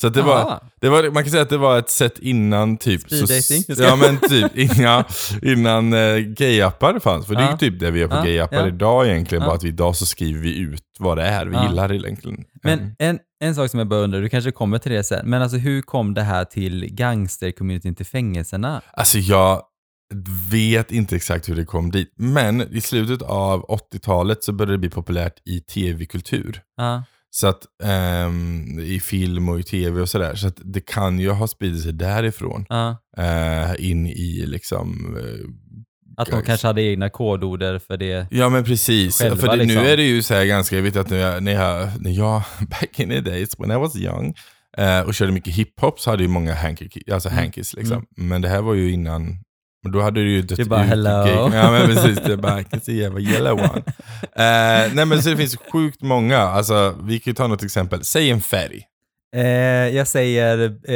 Så 0.00 0.08
det 0.08 0.22
var, 0.22 0.60
det 0.80 0.88
var, 0.88 1.10
man 1.10 1.22
kan 1.22 1.30
säga 1.30 1.42
att 1.42 1.48
det 1.48 1.56
var 1.58 1.78
ett 1.78 1.90
sätt 1.90 2.18
innan 2.18 2.76
typ... 2.76 3.00
Speed 3.00 3.20
dating? 3.22 3.64
Ja 3.86 3.96
men 3.96 4.18
typ 4.18 4.56
innan, 4.78 5.04
innan 5.42 5.92
uh, 5.92 6.18
gayappar 6.18 6.98
fanns. 6.98 7.26
För 7.26 7.34
det 7.34 7.40
är 7.40 7.44
ju 7.44 7.50
Ja. 7.50 7.56
typ 7.56 7.80
det 7.80 7.90
vi 7.90 8.00
gör 8.00 8.08
på 8.08 8.16
Ja, 8.16 8.22
gayappar 8.22 8.56
ja. 8.60 8.66
idag 8.68 9.06
egentligen. 9.08 9.42
Ja. 9.42 9.48
Bara 9.48 9.56
att 9.56 9.62
vi 9.64 9.68
idag 9.68 9.96
så 9.96 10.06
skriver 10.06 10.40
vi 10.40 10.58
ut 10.58 10.82
vad 10.98 11.18
det 11.18 11.24
är 11.24 11.46
vi 11.46 11.52
Ja. 11.54 11.68
gillar 11.68 11.92
egentligen. 11.92 12.44
Men 12.62 12.78
Mm. 12.78 12.92
en, 12.98 13.18
en 13.40 13.54
sak 13.54 13.70
som 13.70 13.78
jag 13.78 13.88
bara 13.88 14.00
undrar, 14.00 14.20
du 14.20 14.28
kanske 14.28 14.50
kommer 14.50 14.78
till 14.78 14.92
det 14.92 15.04
sen, 15.04 15.30
men 15.30 15.42
alltså 15.42 15.56
hur 15.56 15.82
kom 15.82 16.14
det 16.14 16.22
här 16.22 16.44
till 16.44 16.86
gangstercommunityn 16.94 17.94
till 17.94 18.06
fängelserna? 18.06 18.80
Alltså 18.92 19.18
jag 19.18 19.62
vet 20.50 20.92
inte 20.92 21.16
exakt 21.16 21.48
hur 21.48 21.56
det 21.56 21.64
kom 21.64 21.90
dit. 21.90 22.12
Men 22.16 22.74
i 22.76 22.80
slutet 22.80 23.22
av 23.22 23.66
80-talet 23.66 24.44
så 24.44 24.52
började 24.52 24.72
det 24.72 24.78
bli 24.78 24.90
populärt 24.90 25.34
i 25.44 25.60
tv-kultur. 25.60 26.60
Så 27.30 27.46
att 27.46 27.62
ehm, 27.84 28.78
i 28.80 29.00
film 29.00 29.48
och 29.48 29.60
i 29.60 29.62
tv 29.62 30.00
och 30.00 30.08
sådär. 30.08 30.34
Så 30.34 30.46
att 30.48 30.58
det 30.64 30.80
kan 30.86 31.18
ju 31.18 31.30
ha 31.30 31.48
spridit 31.48 31.82
sig 31.82 31.92
därifrån. 31.92 32.66
ja. 32.68 32.96
eh, 33.18 33.90
in 33.90 34.06
i 34.06 34.44
liksom... 34.46 35.16
eh, 35.20 35.48
Att 36.16 36.30
de 36.30 36.42
kanske 36.42 36.66
hade 36.66 36.82
egna 36.82 37.10
kodorder 37.10 37.78
för 37.78 37.96
det. 37.96 38.26
Ja 38.30 38.48
men 38.48 38.64
precis. 38.64 39.18
Själva, 39.18 39.36
För 39.36 39.48
det, 39.48 39.56
liksom. 39.56 39.82
nu 39.82 39.88
är 39.90 39.96
det 39.96 40.02
ju 40.02 40.22
så 40.22 40.34
här 40.34 40.44
ganska, 40.44 40.76
jag 40.76 40.82
vet 40.82 40.96
att 40.96 41.10
när 41.10 41.16
jag, 41.18 41.42
när 41.42 41.52
jag, 41.52 41.88
när 42.00 42.10
jag 42.10 42.42
back 42.70 43.00
in 43.00 43.08
the 43.08 43.20
days 43.20 43.50
when 43.60 43.70
I 43.70 43.74
was 43.74 43.96
young 43.96 44.34
eh, 44.78 45.00
och 45.00 45.14
körde 45.14 45.32
mycket 45.32 45.54
hiphop 45.54 46.00
så 46.00 46.10
hade 46.10 46.22
ju 46.22 46.28
många 46.28 46.54
hanky, 46.54 46.88
alltså 47.12 47.28
Mm. 47.28 47.50
liksom. 47.76 48.06
Men 48.16 48.42
det 48.42 48.48
här 48.48 48.62
var 48.62 48.74
ju 48.74 48.92
innan, 48.92 49.36
men 49.82 49.92
då 49.92 50.00
hade 50.00 50.20
det 50.24 50.30
ju 50.30 50.42
dött 50.42 50.58
är 50.58 50.64
bara, 50.64 50.82
ut. 50.82 50.88
hello. 50.88 51.50
Ja 51.54 51.70
men 51.70 51.86
precis, 51.86 52.18
det 52.26 52.32
är 52.32 52.36
bara 52.36 52.60
I 52.60 52.64
can 52.64 52.80
see 52.80 52.92
you 52.92 53.20
yellow 53.20 53.58
one. 53.58 53.82
Eh, 54.36 54.92
nej 54.94 55.04
men 55.06 55.22
så 55.22 55.30
det 55.30 55.36
finns 55.36 55.56
sjukt 55.72 56.02
många, 56.02 56.38
alltså 56.38 56.94
vi 57.02 57.20
kan 57.20 57.30
ju 57.30 57.34
ta 57.34 57.46
något 57.46 57.62
exempel. 57.62 58.04
Säg 58.04 58.30
en 58.30 58.40
färg. 58.40 58.87
Eh, 59.36 59.42
jag 59.96 60.08
säger 60.08 60.58
eh, 60.88 60.94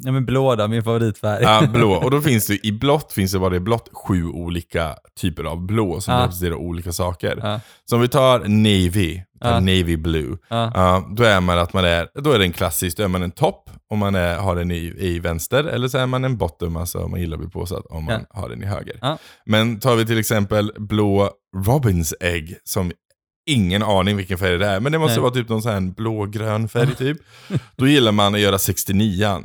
ja, 0.00 0.12
men 0.12 0.26
blå 0.26 0.54
då, 0.54 0.68
min 0.68 0.82
favoritfärg. 0.84 1.42
Ja, 1.42 1.62
blå. 1.72 1.92
Och 2.04 2.10
då 2.10 2.20
finns 2.20 2.46
det 2.46 2.66
i 2.66 2.72
blått 2.72 3.12
finns 3.12 3.32
det 3.32 3.38
bara 3.38 3.56
i 3.56 3.60
blått 3.60 3.90
sju 3.92 4.24
olika 4.26 4.96
typer 5.20 5.44
av 5.44 5.66
blå 5.66 6.00
som 6.00 6.14
Ja. 6.14 6.20
representerar 6.22 6.54
olika 6.54 6.92
saker. 6.92 7.38
Ja. 7.42 7.60
Så 7.90 7.96
om 7.96 8.02
vi 8.02 8.08
tar 8.08 8.38
navy, 8.38 9.20
tar 9.42 9.50
Ja. 9.52 9.60
navy 9.60 9.96
blue. 9.96 10.36
Ja. 10.48 10.72
Ja, 10.74 11.08
då 11.16 11.24
är 11.24 11.40
man 11.40 11.58
att 11.58 11.72
man 11.72 11.84
är, 11.84 12.08
då 12.22 12.32
är 12.32 12.38
det 12.38 12.44
en 12.44 12.52
klassisk, 12.52 12.96
då 12.96 13.02
är 13.02 13.08
man 13.08 13.22
en 13.22 13.30
topp 13.30 13.70
om 13.90 13.98
man 13.98 14.14
är, 14.14 14.36
har 14.36 14.56
den 14.56 14.70
i, 14.70 14.94
i 14.98 15.18
vänster, 15.18 15.64
eller 15.64 15.88
så 15.88 15.98
är 15.98 16.06
man 16.06 16.24
en 16.24 16.36
bottom, 16.36 16.76
alltså 16.76 16.98
om 16.98 17.10
man 17.10 17.20
gillar 17.20 17.34
att 17.36 17.40
bli 17.40 17.50
påsatt, 17.50 17.86
om 17.86 18.04
man 18.04 18.26
har 18.30 18.48
den 18.48 18.62
i 18.62 18.66
höger. 18.66 18.98
Ja. 19.00 19.18
Men 19.46 19.80
tar 19.80 19.96
vi 19.96 20.06
till 20.06 20.18
exempel 20.18 20.72
blå 20.78 21.30
Robins 21.66 22.14
ägg, 22.20 22.56
som 22.64 22.92
ingen 23.46 23.82
aning 23.82 24.16
vilken 24.16 24.38
färg 24.38 24.58
det 24.58 24.66
är, 24.66 24.80
men 24.80 24.92
det 24.92 24.98
måste 24.98 25.14
Nej. 25.14 25.22
vara 25.22 25.32
typ 25.32 25.48
någon 25.48 25.62
sån 25.62 25.72
här 25.72 25.80
blågrön 25.80 26.68
färg 26.68 26.94
typ. 26.94 27.18
Då 27.76 27.86
gillar 27.88 28.12
man 28.12 28.34
att 28.34 28.40
göra 28.40 28.58
69 28.58 29.42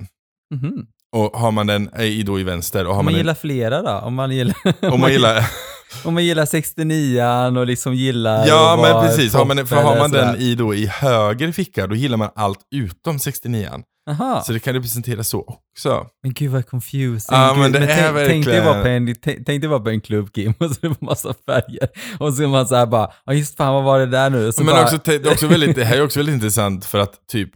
Mhm. 0.53 0.85
och 1.15 1.39
har 1.39 1.51
man 1.51 1.67
den 1.67 2.01
i, 2.01 2.23
då 2.23 2.39
i 2.39 2.43
vänster, 2.43 2.85
och 2.87 2.93
har 2.93 2.99
Om 2.99 3.05
man, 3.05 3.13
man 3.13 3.17
gillar 3.19 3.33
flera 3.33 3.81
då? 3.81 4.05
Om 4.05 4.13
man 4.15 4.31
gillar, 4.31 4.55
om 4.81 4.99
man 4.99 5.11
gillar, 5.11 5.45
om 6.03 6.13
man 6.13 6.25
gillar 6.25 6.45
69 6.45 7.23
och 7.59 7.67
liksom 7.67 7.93
gillar 7.95 8.47
ja 8.47 8.79
men 8.81 9.07
precis, 9.07 9.33
har 9.33 9.45
man, 9.45 9.67
för 9.67 9.75
har 9.75 9.97
man 9.97 10.11
den 10.11 10.35
i, 10.35 10.55
då, 10.55 10.75
i 10.75 10.85
höger 10.87 11.51
ficka, 11.51 11.87
då 11.87 11.95
gillar 11.95 12.17
man 12.17 12.29
allt 12.35 12.59
utom 12.75 13.19
69 13.19 13.69
Aha. 14.09 14.43
Så 14.45 14.53
det 14.53 14.59
kan 14.59 14.73
representera 14.73 15.23
så 15.23 15.41
också. 15.41 16.07
Men 16.23 16.33
gud 16.33 16.51
vad 16.51 16.67
confusing. 16.67 17.37
Ja, 17.37 17.55
men 17.57 17.71
det 17.71 17.79
är 17.79 18.13
tänk, 18.13 18.27
tänk 18.27 18.45
dig 18.45 18.53
verkligen- 18.53 18.65
vara 18.65 18.81
på 18.81 18.87
en, 18.87 19.15
tänk, 19.21 19.45
tänk 19.45 19.61
dig 19.61 19.69
vara 19.69 19.79
på 19.79 19.89
en 19.89 20.01
klubb 20.01 20.33
Kim 20.33 20.53
och 20.59 20.71
så 20.71 20.85
är 20.85 20.89
det 20.89 21.01
massa 21.01 21.33
färger. 21.45 21.87
Och 22.19 22.33
så 22.33 22.43
är 22.43 22.47
man 22.47 22.67
så 22.67 22.75
här 22.75 22.85
bara, 22.85 23.11
ja 23.25 23.33
just 23.33 23.57
fan 23.57 23.73
vad 23.73 23.83
var 23.83 23.99
det 23.99 24.05
där 24.05 24.29
nu? 24.29 24.51
Så 24.51 24.63
Men 24.63 24.73
bara, 24.73 24.83
också, 24.83 24.99
det, 25.03 25.25
är 25.25 25.31
också 25.31 25.47
väldigt, 25.47 25.75
det 25.75 25.83
här 25.85 25.97
är 25.97 26.03
också 26.03 26.19
väldigt 26.19 26.35
intressant 26.35 26.85
för 26.85 26.99
att 26.99 27.27
typ 27.31 27.49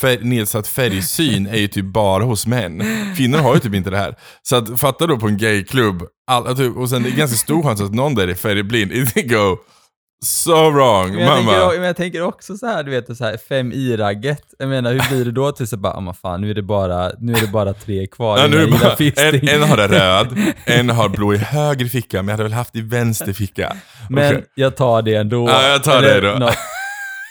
färg, 0.00 0.18
nedsatt 0.24 0.68
färgsyn 0.68 1.46
är 1.46 1.56
ju 1.58 1.68
typ 1.68 1.84
bara 1.84 2.24
hos 2.24 2.46
män. 2.46 2.82
Kvinnor 3.16 3.38
har 3.38 3.54
ju 3.54 3.60
typ 3.60 3.74
inte 3.74 3.90
det 3.90 3.98
här. 3.98 4.14
Så 4.42 4.56
att 4.56 4.80
fatta 4.80 5.06
då 5.06 5.18
på 5.18 5.26
en 5.26 5.38
gayklubb, 5.38 6.02
alla, 6.26 6.54
typ, 6.54 6.76
och 6.76 6.90
sen 6.90 7.02
det 7.02 7.08
är 7.08 7.16
ganska 7.16 7.36
stor 7.36 7.62
chans 7.62 7.80
att 7.80 7.94
någon 7.94 8.14
där 8.14 8.28
är 8.28 8.34
färgblind. 8.34 8.92
It 9.16 9.30
go 9.30 9.56
so 10.24 10.70
wrong, 10.70 11.10
men 11.14 11.20
jag, 11.20 11.36
tänker, 11.36 11.52
mamma. 11.58 11.72
men 11.74 11.82
jag 11.84 11.96
tänker 11.96 12.22
också 12.22 12.56
så 12.56 12.66
här, 12.66 12.82
du 12.82 12.90
vet, 12.90 13.16
så 13.16 13.24
här 13.24 13.36
5i-ragget. 13.50 14.42
Jag 14.58 14.68
menar, 14.68 14.92
hur 14.92 15.08
blir 15.10 15.24
det 15.24 15.30
då 15.32 15.52
till 15.52 15.68
så 15.68 15.76
bara, 15.76 15.92
ja 15.94 16.00
men 16.00 16.14
fan, 16.14 16.40
nu 16.40 16.50
är 16.50 16.54
det 16.54 16.62
bara, 16.62 17.10
nu 17.18 17.32
är 17.32 17.40
det 17.40 17.46
bara 17.46 17.74
tre 17.74 18.06
kvar. 18.06 18.38
Ja, 18.38 18.46
nu 18.46 18.56
är 18.56 18.66
det 18.66 18.72
jag 18.72 18.80
bara, 18.80 19.28
en, 19.28 19.62
en 19.62 19.68
har 19.68 19.76
det 19.76 19.86
röd, 19.98 20.38
en 20.64 20.90
har 20.90 21.08
blå 21.08 21.34
i 21.34 21.36
höger 21.36 21.86
ficka, 21.86 22.16
men 22.22 22.28
jag 22.28 22.32
hade 22.32 22.42
väl 22.42 22.52
haft 22.52 22.76
i 22.76 22.80
vänster 22.80 23.32
ficka. 23.32 23.76
Men 24.10 24.32
Okej. 24.32 24.44
jag 24.54 24.76
tar 24.76 25.02
det 25.02 25.14
ändå. 25.14 25.48
Ja, 25.48 25.68
jag 25.68 25.82
tar 25.84 25.96
Eller 26.02 26.20
det 26.20 26.30
då. 26.32 26.38
nå- 26.38 26.50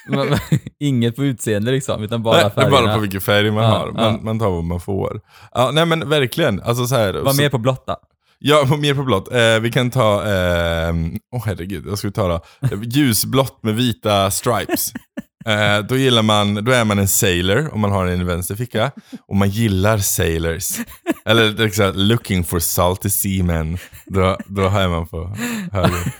Men- 0.09 0.27
men 0.29 0.39
Inget 0.79 1.15
på 1.15 1.23
utseende 1.23 1.71
liksom, 1.71 2.03
utan 2.03 2.23
bara 2.23 2.33
Nej, 2.35 2.43
det 2.43 2.61
är 2.61 2.63
färgerna. 2.63 2.85
bara 2.85 2.93
på 2.95 2.99
vilken 3.01 3.21
färg 3.21 3.51
man 3.51 3.63
Ja, 3.63 3.69
har. 3.69 3.91
Man, 3.91 4.03
ja. 4.03 4.19
man 4.21 4.39
tar 4.39 4.49
vad 4.49 4.63
man 4.63 4.79
får. 4.79 5.21
Ja, 5.53 5.71
nej 5.73 5.85
men 5.85 6.09
verkligen. 6.09 6.61
Alltså 6.61 6.87
så 6.87 6.95
här, 6.95 7.13
Var 7.13 7.31
så- 7.31 7.41
mer 7.41 7.49
på 7.49 7.57
blotta. 7.57 7.95
Ja, 8.39 8.75
mer 8.79 8.93
på 8.93 9.03
blått. 9.03 9.33
Eh, 9.33 9.59
vi 9.59 9.71
kan 9.71 9.91
ta, 9.91 10.15
åh 10.15 11.39
oh, 11.39 11.45
herregud, 11.45 11.85
vad 11.85 11.99
ska 11.99 12.07
vi 12.07 12.13
ta 12.13 12.27
då? 12.27 12.67
Eh, 12.67 12.79
Ljusblått 12.83 13.63
med 13.63 13.75
vita 13.75 14.31
stripes. 14.31 14.93
Eh, 15.45 15.79
då 15.79 15.97
gillar 15.97 16.21
man, 16.21 16.55
då 16.55 16.71
är 16.71 16.85
man 16.85 16.99
en 16.99 17.07
sailor 17.07 17.73
om 17.73 17.79
man 17.79 17.91
har 17.91 18.05
den 18.05 18.21
i 18.21 18.23
vänster 18.23 18.55
ficka. 18.55 18.91
Och 19.27 19.35
man 19.35 19.49
gillar 19.49 19.97
sailors. 19.97 20.77
Eller 21.25 21.51
liksom, 21.51 21.91
looking 21.95 22.43
for 22.43 22.59
salty 22.59 23.09
seamen. 23.09 23.77
Då, 24.05 24.37
då 24.45 24.61
är 24.61 24.87
man 24.87 25.07
på 25.07 25.35
höger. 25.71 26.11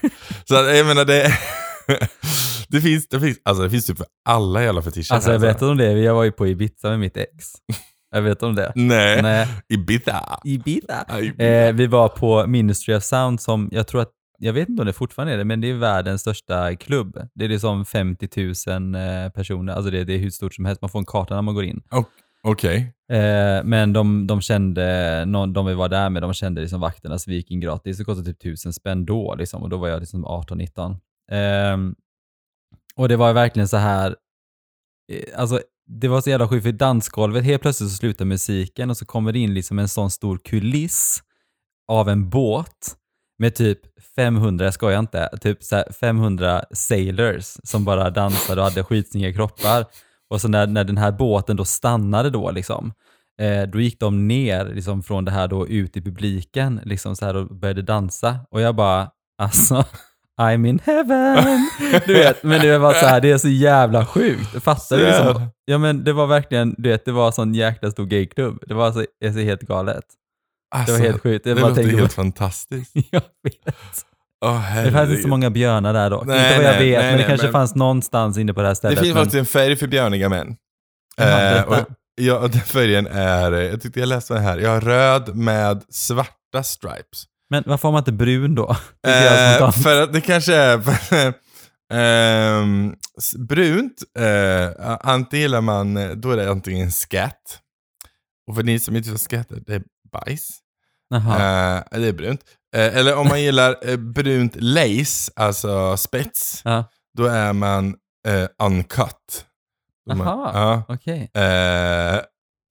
Så 0.46 0.54
jag 0.54 0.86
menar 0.86 1.06
det, 1.06 1.38
det 2.68 2.82
finns, 2.82 3.08
det 3.08 3.20
finns, 3.20 3.38
alltså 3.44 3.64
det 3.64 3.70
finns 3.70 3.86
typ 3.86 3.98
för 3.98 4.08
alla 4.26 4.64
jävla 4.64 4.82
fetischer. 4.82 5.14
Alltså 5.14 5.32
jag 5.32 5.42
berättade 5.42 5.72
om 5.72 5.78
det, 5.78 5.92
jag 5.92 6.14
var 6.14 6.24
ju 6.24 6.32
på 6.32 6.48
Ibiza 6.48 6.90
med 6.90 7.00
mitt 7.00 7.18
ex. 7.18 7.46
Jag 8.12 8.22
vet 8.22 8.44
om 8.44 8.56
det. 8.56 8.72
Nej, 8.76 9.22
Nej, 9.22 9.48
Ibiza. 9.70 10.40
Ibiza. 10.44 11.06
Ibiza. 11.20 11.44
Eh, 11.44 11.74
vi 11.74 11.88
var 11.88 12.10
på 12.10 12.48
Ministry 12.48 12.96
of 12.96 13.04
Sound 13.04 13.42
som, 13.42 13.70
jag 13.72 13.88
tror 13.88 14.02
att 14.02 14.12
jag 14.40 14.54
vet 14.54 14.70
inte 14.70 14.82
om 14.82 14.86
det 14.86 14.94
fortfarande 14.94 15.34
är 15.34 15.38
det, 15.38 15.46
men 15.46 15.62
det 15.62 15.70
är 15.70 15.74
världens 15.74 16.22
största 16.22 16.76
klubb. 16.76 17.28
Det 17.34 17.46
är 17.46 17.50
liksom 17.50 17.86
50 17.86 18.30
000 18.68 18.96
eh, 18.96 19.30
personer, 19.30 19.74
alltså 19.74 19.92
det, 19.92 20.04
det 20.04 20.14
är 20.14 20.18
hur 20.18 20.30
stort 20.30 20.54
som 20.54 20.66
helst, 20.66 20.82
man 20.82 20.90
får 20.90 21.00
en 21.00 21.06
karta 21.06 21.36
när 21.36 21.42
man 21.42 21.56
går 21.56 21.64
in. 21.64 21.82
Okej. 22.44 22.94
Eh, 23.12 23.64
men 23.64 23.94
de, 23.94 24.28
de 24.28 24.42
kände, 24.42 25.26
någon, 25.26 25.54
de 25.54 25.66
vi 25.66 25.74
var 25.74 25.90
där 25.90 26.10
med, 26.10 26.22
de 26.22 26.34
kände 26.34 26.62
liksom 26.62 26.80
vakterna 26.80 27.20
så 27.20 27.30
vi 27.30 27.36
gick 27.36 27.52
in 27.52 27.60
gratis. 27.60 27.98
Det 27.98 28.04
kostade 28.04 28.26
typ 28.26 28.40
tusen 28.40 28.74
spänn 28.74 29.06
då 29.06 29.36
liksom, 29.36 29.64
och 29.64 29.70
då 29.70 29.78
var 29.78 29.88
jag 29.88 30.00
liksom 30.00 30.26
18-19. 30.26 30.92
Eh, 31.32 31.78
och 32.96 33.10
det 33.10 33.16
var 33.16 33.34
verkligen 33.34 33.68
så 33.68 33.78
här, 33.78 34.16
eh, 35.12 35.40
alltså 35.40 35.62
det 35.88 36.08
var 36.08 36.22
så 36.22 36.30
jävla 36.30 36.48
sjukt 36.48 36.64
för 36.64 36.72
dansgolvet, 36.72 37.44
helt 37.44 37.62
plötsligt 37.62 37.90
så 37.90 37.96
slutar 37.96 38.26
musiken 38.26 38.90
och 38.90 38.98
så 38.98 39.06
kommer 39.06 39.32
det 39.32 39.40
in 39.40 39.54
liksom 39.54 39.80
en 39.80 39.88
sån 39.88 40.12
stor 40.12 40.38
kuliss 40.38 41.24
av 41.88 42.10
en 42.10 42.30
båt 42.30 42.96
med 43.40 43.56
typ 43.56 43.80
500, 44.16 44.66
jag 44.66 44.74
skojar 44.74 45.00
inte, 45.00 45.30
typ 45.42 45.64
så 45.64 45.76
här 45.76 45.92
500 46.00 46.64
sailors 46.72 47.58
som 47.64 47.86
bara 47.86 48.10
dansade 48.10 48.62
och 48.62 48.68
hade 48.68 48.84
skitsnygga 48.84 49.34
kroppar. 49.34 49.86
Och 50.30 50.42
så 50.42 50.48
när, 50.48 50.68
när 50.68 50.84
den 50.84 50.98
här 50.98 51.12
båten 51.12 51.56
då 51.56 51.66
stannade 51.66 52.30
då 52.30 52.52
liksom, 52.52 52.94
eh, 53.42 53.64
då 53.64 53.80
gick 53.80 54.00
de 54.00 54.28
ner 54.28 54.66
liksom 54.66 55.04
från 55.04 55.26
det 55.26 55.32
här 55.32 55.48
då 55.48 55.68
ut 55.68 55.98
i 55.98 56.02
publiken 56.02 56.82
liksom 56.84 57.16
så 57.16 57.26
här 57.26 57.36
och 57.36 57.56
började 57.56 57.82
dansa. 57.82 58.40
Och 58.52 58.62
jag 58.62 58.76
bara, 58.76 59.10
alltså, 59.38 59.86
I'm 60.42 60.68
in 60.68 60.80
heaven. 60.86 61.70
Du 62.06 62.14
vet, 62.14 62.44
men 62.44 62.62
det 62.62 62.78
var 62.78 62.94
så 62.94 63.06
här, 63.06 63.22
det 63.22 63.32
är 63.32 63.38
så 63.38 63.48
jävla 63.50 64.06
sjukt. 64.06 64.64
Fattar 64.64 64.98
du? 64.98 65.06
Liksom? 65.06 65.48
Ja 65.66 65.78
men 65.78 66.04
det 66.04 66.14
var 66.14 66.28
verkligen, 66.28 66.76
du 66.78 66.90
vet, 66.90 67.06
det 67.06 67.12
var 67.12 67.32
sån 67.32 67.54
jäkla 67.54 67.92
stor 67.92 68.06
gayklubb. 68.06 68.64
Det 68.68 68.74
var 68.74 68.92
så, 68.92 69.06
det 69.22 69.28
är 69.28 69.32
så 69.34 69.40
helt 69.40 69.62
galet. 69.62 70.04
Alltså, 70.76 70.94
det 70.94 71.00
var 71.00 71.06
helt 71.08 71.24
sjukt. 71.24 71.46
Jag 71.46 71.58
det 71.58 71.62
låter 71.62 71.84
helt 71.84 72.02
på- 72.02 72.08
fantastiskt. 72.22 72.92
Jag 73.12 73.22
vet. 73.44 73.76
Oh, 74.46 74.84
Det 74.84 74.92
fanns 74.92 75.10
inte 75.10 75.22
så 75.22 75.28
många 75.28 75.50
björnar 75.50 75.94
där 75.94 76.10
dock. 76.10 76.26
Nej, 76.26 76.44
inte 76.48 76.58
vad 76.58 76.66
jag 76.74 76.80
nej, 76.80 76.90
vet, 76.92 77.00
nej, 77.00 77.10
men 77.12 77.18
det 77.18 77.24
kanske 77.24 77.46
men- 77.48 77.52
fanns 77.54 77.76
någonstans 77.76 78.38
inne 78.38 78.54
på 78.54 78.62
det 78.62 78.68
här 78.68 78.72
Det 78.72 78.76
stället. 78.76 79.00
finns 79.00 79.14
men... 79.14 79.24
faktiskt 79.24 79.40
en 79.40 79.46
färg 79.46 79.76
för 79.76 79.88
björniga 79.88 80.30
män. 80.30 80.56
Jaha, 81.18 81.58
Eh, 81.58 81.64
och, 81.64 81.78
ja, 82.22 82.40
och 82.40 82.50
den 82.50 82.62
färgen 82.62 83.08
är, 83.08 83.52
jag 83.52 83.82
tyckte 83.82 84.00
jag 84.00 84.10
läste 84.10 84.34
den 84.34 84.44
här, 84.44 84.58
jag 84.58 84.70
har 84.70 84.82
röd 84.82 85.36
med 85.36 85.84
svarta 85.90 86.64
stripes. 86.64 87.24
Men 87.50 87.64
varför 87.66 87.88
har 87.88 87.94
man 87.94 88.00
inte 88.02 88.12
brun 88.12 88.56
då? 88.56 88.76
Eh, 89.08 89.72
för 89.72 90.02
att 90.02 90.14
det 90.14 90.22
kanske 90.22 90.56
är 90.56 90.78
s- 93.18 93.36
brunt, 93.36 94.04
eh, 94.20 94.98
antingen 95.02 95.42
gillar 95.42 95.62
man, 95.62 95.98
eh, 95.98 96.10
då 96.10 96.32
är 96.32 96.38
det 96.38 96.52
antingen 96.52 96.92
scat. 96.92 97.60
Och 98.48 98.56
för 98.56 98.64
ni 98.64 98.80
som 98.80 98.96
inte 98.96 99.18
scat 99.18 99.52
är, 99.52 99.60
det 99.68 99.74
är 99.76 99.84
bajs. 100.12 100.50
Eh, 101.14 102.00
det 102.00 102.08
är 102.08 102.14
brunt. 102.14 102.42
Eh, 102.76 102.98
eller 102.98 103.16
om 103.16 103.28
man 103.28 103.42
gillar 103.44 103.76
eh, 103.90 103.98
brunt 103.98 104.56
lace, 104.56 105.32
alltså 105.36 105.98
spets, 105.98 106.62
Ja. 106.66 106.84
då 107.18 107.26
är 107.26 107.54
man 107.54 107.96
eh, 108.28 108.48
uncut. 108.64 109.46
Man- 110.10 110.22
Aha. 110.22 110.52
Ja. 110.54 110.84
Okej. 110.96 111.30
Eh, 111.34 112.20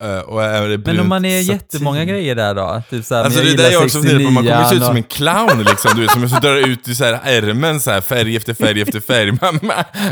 eh, 0.03 0.79
Men 0.85 1.01
om 1.01 1.09
man 1.09 1.25
är 1.25 1.43
satin? 1.43 1.55
jättemånga 1.55 2.05
grejer 2.05 2.35
där 2.35 2.55
då? 2.55 2.83
Typ 2.91 3.05
såhär, 3.05 3.25
Alltså 3.25 3.41
det 3.43 3.51
är 3.51 3.57
det 3.57 3.73
jag 3.73 3.83
också 3.83 3.99
funderar 4.03 4.25
på, 4.25 4.31
man 4.31 4.45
kommer 4.45 4.65
se 4.65 4.75
ut 4.75 4.83
69 4.83 4.87
som 4.87 4.97
en 4.97 5.03
clown 5.03 5.65
liksom, 5.65 5.91
du 5.95 6.01
vet, 6.03 6.11
som 6.11 6.29
så 6.29 6.37
drar 6.41 6.57
ut 6.57 6.89
i 6.89 6.95
så 6.95 7.05
här 7.05 7.21
ärmen 7.25 7.81
så 7.81 7.91
här, 7.91 8.01
färg 8.01 8.37
efter 8.37 8.55
färg 8.55 8.81
efter 8.83 9.01
färg. 9.01 9.33
Man, 9.43 9.59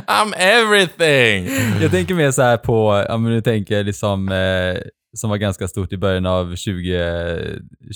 I'm 0.07 0.35
everything! 0.37 1.51
Jag 1.83 1.91
tänker 1.91 2.15
mer 2.15 2.31
så 2.31 2.43
här 2.43 2.57
på, 2.57 3.05
men 3.19 3.25
du 3.25 3.41
tänker 3.41 3.85
liksom, 3.85 4.29
eh, 4.29 4.81
som 5.15 5.31
var 5.31 5.37
ganska 5.37 5.69
stort 5.69 5.93
i 5.93 5.97
början 5.97 6.27
av 6.27 6.57
20, 6.57 6.99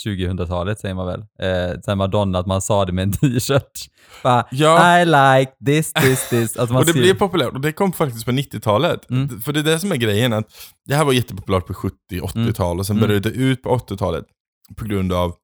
2000-talet 0.04 0.80
säger 0.80 0.94
man 0.94 1.06
väl. 1.06 1.20
Eh, 1.20 1.80
sen 1.84 1.98
Madonna, 1.98 2.38
att 2.38 2.46
man 2.46 2.60
sa 2.62 2.84
det 2.84 2.92
med 2.92 3.02
en 3.02 3.12
t-shirt. 3.40 3.88
Ja. 4.50 5.00
I 5.00 5.04
like 5.04 5.52
this, 5.66 5.92
this, 5.92 6.28
this. 6.28 6.56
Alltså 6.56 6.74
Och 6.76 6.84
det 6.84 6.90
skriver- 6.90 7.06
blev 7.06 7.14
populärt, 7.18 7.52
och 7.52 7.60
det 7.60 7.72
kom 7.72 7.92
faktiskt 7.92 8.24
på 8.24 8.30
90-talet. 8.30 9.10
Mm. 9.10 9.40
För 9.40 9.52
det 9.52 9.60
är 9.60 9.64
det 9.64 9.78
som 9.78 9.92
är 9.92 9.96
grejen, 9.96 10.32
att 10.32 10.44
det 10.86 10.94
här 10.94 11.04
var 11.04 11.12
jättepopulärt 11.12 11.66
på 11.66 11.72
70-80-tal 11.72 12.78
och 12.78 12.86
sen 12.86 12.96
Mm. 12.96 13.08
började 13.08 13.30
det 13.30 13.36
ut 13.36 13.62
på 13.62 13.68
80-talet 13.78 14.24
på 14.76 14.84
grund 14.84 15.12
av 15.12 15.34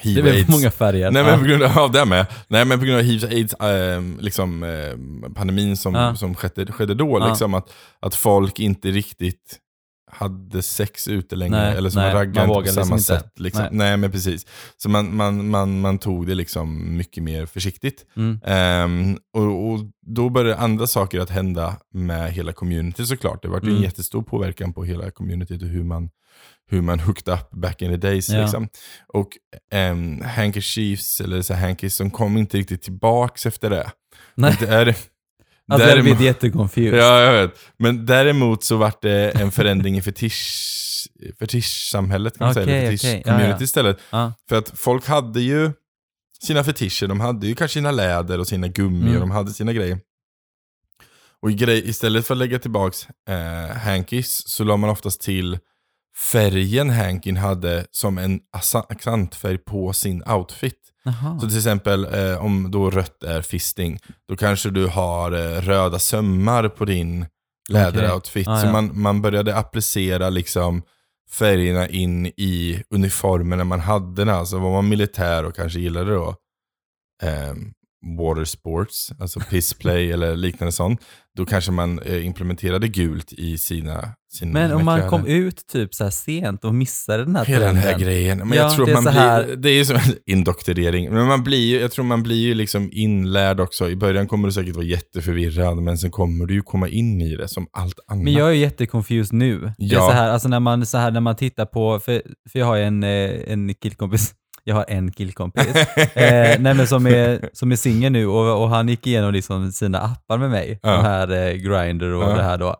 hiv 0.00 0.16
det 0.16 0.22
blev 0.22 0.50
många 0.50 0.70
färger. 0.70 1.10
Nej 1.10 1.24
men 1.24 1.38
på 1.38 1.44
grund 1.44 1.62
av 1.62 1.92
det 1.92 2.04
med. 2.04 2.26
Nej 2.48 2.64
men 2.64 2.78
på 2.78 2.84
grund 2.84 2.98
av 2.98 3.04
hiv 3.04 3.24
aids, 3.24 3.54
ehm, 3.60 4.18
liksom 4.20 4.62
ehm, 4.62 5.34
pandemin 5.34 5.76
som, 5.76 5.94
Ja. 5.94 6.16
som 6.16 6.34
skedde, 6.34 6.72
skedde 6.72 6.94
då, 6.94 7.18
Ja. 7.20 7.28
liksom 7.28 7.54
att, 7.54 7.72
att 8.00 8.14
folk 8.14 8.58
inte 8.60 8.88
riktigt 8.90 9.58
hade 10.12 10.62
sex 10.62 11.08
ute 11.08 11.36
längre, 11.36 11.56
Nej, 11.60 11.76
eller 11.76 11.90
som 11.90 12.02
nej, 12.02 12.14
raggade 12.14 12.38
man 12.40 12.46
på 12.48 12.54
vågade 12.54 12.72
samma 12.72 12.96
liksom 12.96 13.14
inte. 13.16 13.24
sätt. 13.26 13.38
Liksom. 13.40 13.62
Nej. 13.62 13.70
Nej. 13.72 13.96
men 13.96 14.12
precis. 14.12 14.46
Så 14.76 14.88
man, 14.88 15.16
man, 15.16 15.48
man, 15.50 15.80
man 15.80 15.98
tog 15.98 16.26
det 16.26 16.34
liksom 16.34 16.96
mycket 16.96 17.22
mer 17.22 17.46
försiktigt. 17.46 18.06
Mm. 18.16 18.40
Ehm, 18.44 19.18
och, 19.34 19.70
och 19.72 19.80
då 20.06 20.28
började 20.28 20.56
andra 20.60 20.86
saker 20.86 21.20
att 21.20 21.30
hända 21.30 21.76
med 21.94 22.32
hela 22.32 22.52
community 22.52 23.06
såklart. 23.06 23.42
Det 23.42 23.48
var 23.48 23.60
Mm. 23.60 23.76
en 23.76 23.82
jättestor 23.82 24.22
påverkan 24.22 24.72
på 24.72 24.84
hela 24.84 25.10
communityt 25.10 25.62
och 25.62 25.68
hur 25.68 25.84
man, 25.84 26.10
hur 26.70 26.80
man 26.80 27.00
hooked 27.00 27.34
up 27.34 27.50
back 27.50 27.82
in 27.82 27.90
the 27.90 27.96
days. 27.96 28.28
Ja. 28.28 28.40
Liksom. 28.42 28.68
Och 29.08 29.28
um, 29.90 30.20
handkerchiefs, 30.22 31.20
eller 31.20 31.42
så 31.42 31.54
här 31.54 31.66
hankies, 31.66 31.94
som 31.94 32.10
kom 32.10 32.36
inte 32.38 32.56
riktigt 32.56 32.82
tillbaks 32.82 33.46
efter 33.46 33.70
det. 33.70 33.90
Nej. 34.34 34.56
Och 34.60 34.66
Där, 34.66 34.96
Alltså 35.70 35.88
jag 35.88 35.96
däremot- 35.96 36.16
blev 36.18 36.22
jätteconfused. 36.26 36.98
Ja, 37.00 37.20
jag 37.20 37.32
vet. 37.42 37.58
Men 37.76 38.06
däremot 38.06 38.64
så 38.64 38.76
vart 38.76 39.02
det 39.02 39.30
en 39.30 39.52
förändring 39.52 39.96
i 39.98 40.02
fetisch, 40.02 41.08
fetischsamhället 41.38 42.38
kan 42.38 42.46
man 42.46 42.54
säga, 42.54 42.64
Okej, 42.64 42.76
eller 42.78 42.86
okej. 42.86 42.98
fetischcommunity 42.98 43.50
Ja, 43.50 43.56
ja. 43.58 43.64
istället. 43.64 43.98
Ja. 44.10 44.32
För 44.48 44.56
att 44.56 44.72
folk 44.78 45.06
hade 45.06 45.40
ju 45.40 45.70
sina 46.42 46.64
fetischer, 46.64 47.06
de 47.06 47.20
hade 47.20 47.46
ju 47.46 47.54
kanske 47.54 47.72
sina 47.78 47.90
läder 47.90 48.38
och 48.38 48.46
sina 48.48 48.68
gummi 48.68 49.02
Mm. 49.02 49.14
och 49.14 49.20
de 49.20 49.30
hade 49.30 49.50
sina 49.52 49.72
grejer. 49.72 49.98
Och 51.42 51.50
grej, 51.50 51.88
istället 51.88 52.26
för 52.26 52.34
att 52.34 52.38
lägga 52.38 52.58
tillbaks 52.58 53.08
eh, 53.28 53.76
hankies 53.76 54.48
så 54.48 54.64
la 54.64 54.76
man 54.76 54.90
oftast 54.90 55.20
till 55.20 55.58
färgen 56.32 56.90
hankin 56.90 57.36
hade 57.36 57.86
som 57.90 58.18
en 58.18 58.40
accentfärg 58.88 59.58
på 59.58 59.92
sin 59.92 60.22
outfit. 60.26 60.78
Jaha. 61.04 61.40
Så 61.40 61.48
till 61.48 61.56
exempel 61.56 62.04
eh, 62.04 62.44
om 62.44 62.70
då 62.70 62.90
rött 62.90 63.22
är 63.22 63.42
fisting, 63.42 63.98
då 64.28 64.36
kanske 64.36 64.70
du 64.70 64.86
har 64.86 65.32
eh, 65.32 65.60
röda 65.60 65.98
sömmar 65.98 66.68
på 66.68 66.84
din 66.84 67.26
läderoutfit. 67.68 68.48
Ah, 68.48 68.60
Så 68.60 68.66
ja. 68.66 68.72
man, 68.72 69.00
man 69.00 69.22
började 69.22 69.56
applicera 69.56 70.30
liksom 70.30 70.82
färgerna 71.30 71.88
in 71.88 72.26
i 72.26 72.82
uniformerna 72.94 73.64
man 73.64 73.80
hade. 73.80 74.34
Alltså 74.34 74.58
var 74.58 74.72
man 74.72 74.88
militär 74.88 75.44
och 75.44 75.56
kanske 75.56 75.80
gillade 75.80 76.14
då 76.14 76.34
eh, 77.22 77.54
water 78.18 78.44
sports, 78.44 79.12
alltså 79.20 79.40
pissplay 79.40 80.12
eller 80.12 80.36
liknande 80.36 80.72
sånt, 80.72 81.00
då 81.36 81.46
kanske 81.46 81.72
man 81.72 81.98
eh, 82.02 82.26
implementerade 82.26 82.88
gult 82.88 83.32
i 83.32 83.58
sina, 83.58 84.08
sina 84.32 84.52
Men 84.52 84.72
om 84.72 84.84
man 84.84 85.08
kom 85.08 85.26
ut 85.26 85.66
typ 85.72 85.94
så 85.94 86.04
här 86.04 86.10
sent 86.10 86.64
och 86.64 86.74
missade 86.74 87.24
den 87.24 87.36
här 87.36 87.44
Hela 87.44 87.66
den 87.66 87.76
här 87.76 87.82
trenden. 87.82 88.00
grejen. 88.08 88.38
Men 88.38 88.48
Ja, 88.48 88.54
jag 88.54 88.74
tror 88.74 88.86
det 88.86 88.92
är 88.92 88.94
man 88.94 89.02
så 89.04 89.10
blir, 89.10 89.20
här- 89.20 89.56
det 89.56 89.70
är 89.70 89.74
ju 89.74 89.84
som 89.84 89.98
indoktrinering. 90.26 91.10
Men 91.14 91.26
man 91.26 91.44
blir 91.44 91.58
ju, 91.66 91.80
jag 91.80 91.92
tror 91.92 92.04
man 92.04 92.22
blir 92.22 92.36
ju 92.36 92.54
liksom 92.54 92.88
inlärd 92.92 93.60
också. 93.60 93.90
I 93.90 93.96
början 93.96 94.26
kommer 94.26 94.48
du 94.48 94.52
säkert 94.52 94.74
vara 94.76 94.84
jätteförvirrad, 94.86 95.76
men 95.82 95.98
sen 95.98 96.10
kommer 96.10 96.46
du 96.46 96.54
ju 96.54 96.62
komma 96.62 96.88
in 96.88 97.20
i 97.20 97.36
det 97.36 97.48
som 97.48 97.66
allt 97.72 97.98
annat. 98.08 98.24
Men 98.24 98.32
jag 98.32 98.48
är 98.48 98.52
jätteconfused 98.54 99.32
nu. 99.38 99.58
Det 99.60 99.66
är 99.66 99.74
Ja. 99.94 100.00
så 100.08 100.12
här, 100.12 100.28
alltså 100.30 100.48
när 100.48 100.60
man, 100.60 100.86
så 100.86 100.98
här, 100.98 101.10
när 101.10 101.20
man 101.20 101.36
tittar 101.36 101.66
på, 101.66 102.00
för, 102.00 102.22
för 102.52 102.58
jag 102.58 102.66
har 102.66 102.76
ju 102.76 102.82
en, 102.82 103.02
eh, 103.02 103.30
en 103.52 103.74
killkompis, 103.74 104.34
jag 104.64 104.74
har 104.74 104.84
en 104.88 105.10
killkompis, 105.12 105.66
eh, 106.14 106.60
nej 106.60 106.86
som 106.86 107.06
är, 107.06 107.50
som 107.52 107.72
är 107.72 107.76
singel 107.76 108.12
nu 108.12 108.26
och, 108.26 108.62
och 108.62 108.68
han 108.70 108.88
gick 108.88 109.06
igenom 109.06 109.32
liksom 109.32 109.72
sina 109.72 109.98
appar 110.00 110.38
med 110.38 110.50
mig, 110.50 110.80
Ja. 110.82 110.90
de 110.96 111.02
här 111.04 111.30
eh, 111.32 111.52
Grindr 111.54 112.12
och 112.12 112.22
Ja. 112.22 112.36
det 112.36 112.42
här 112.42 112.58
då. 112.58 112.76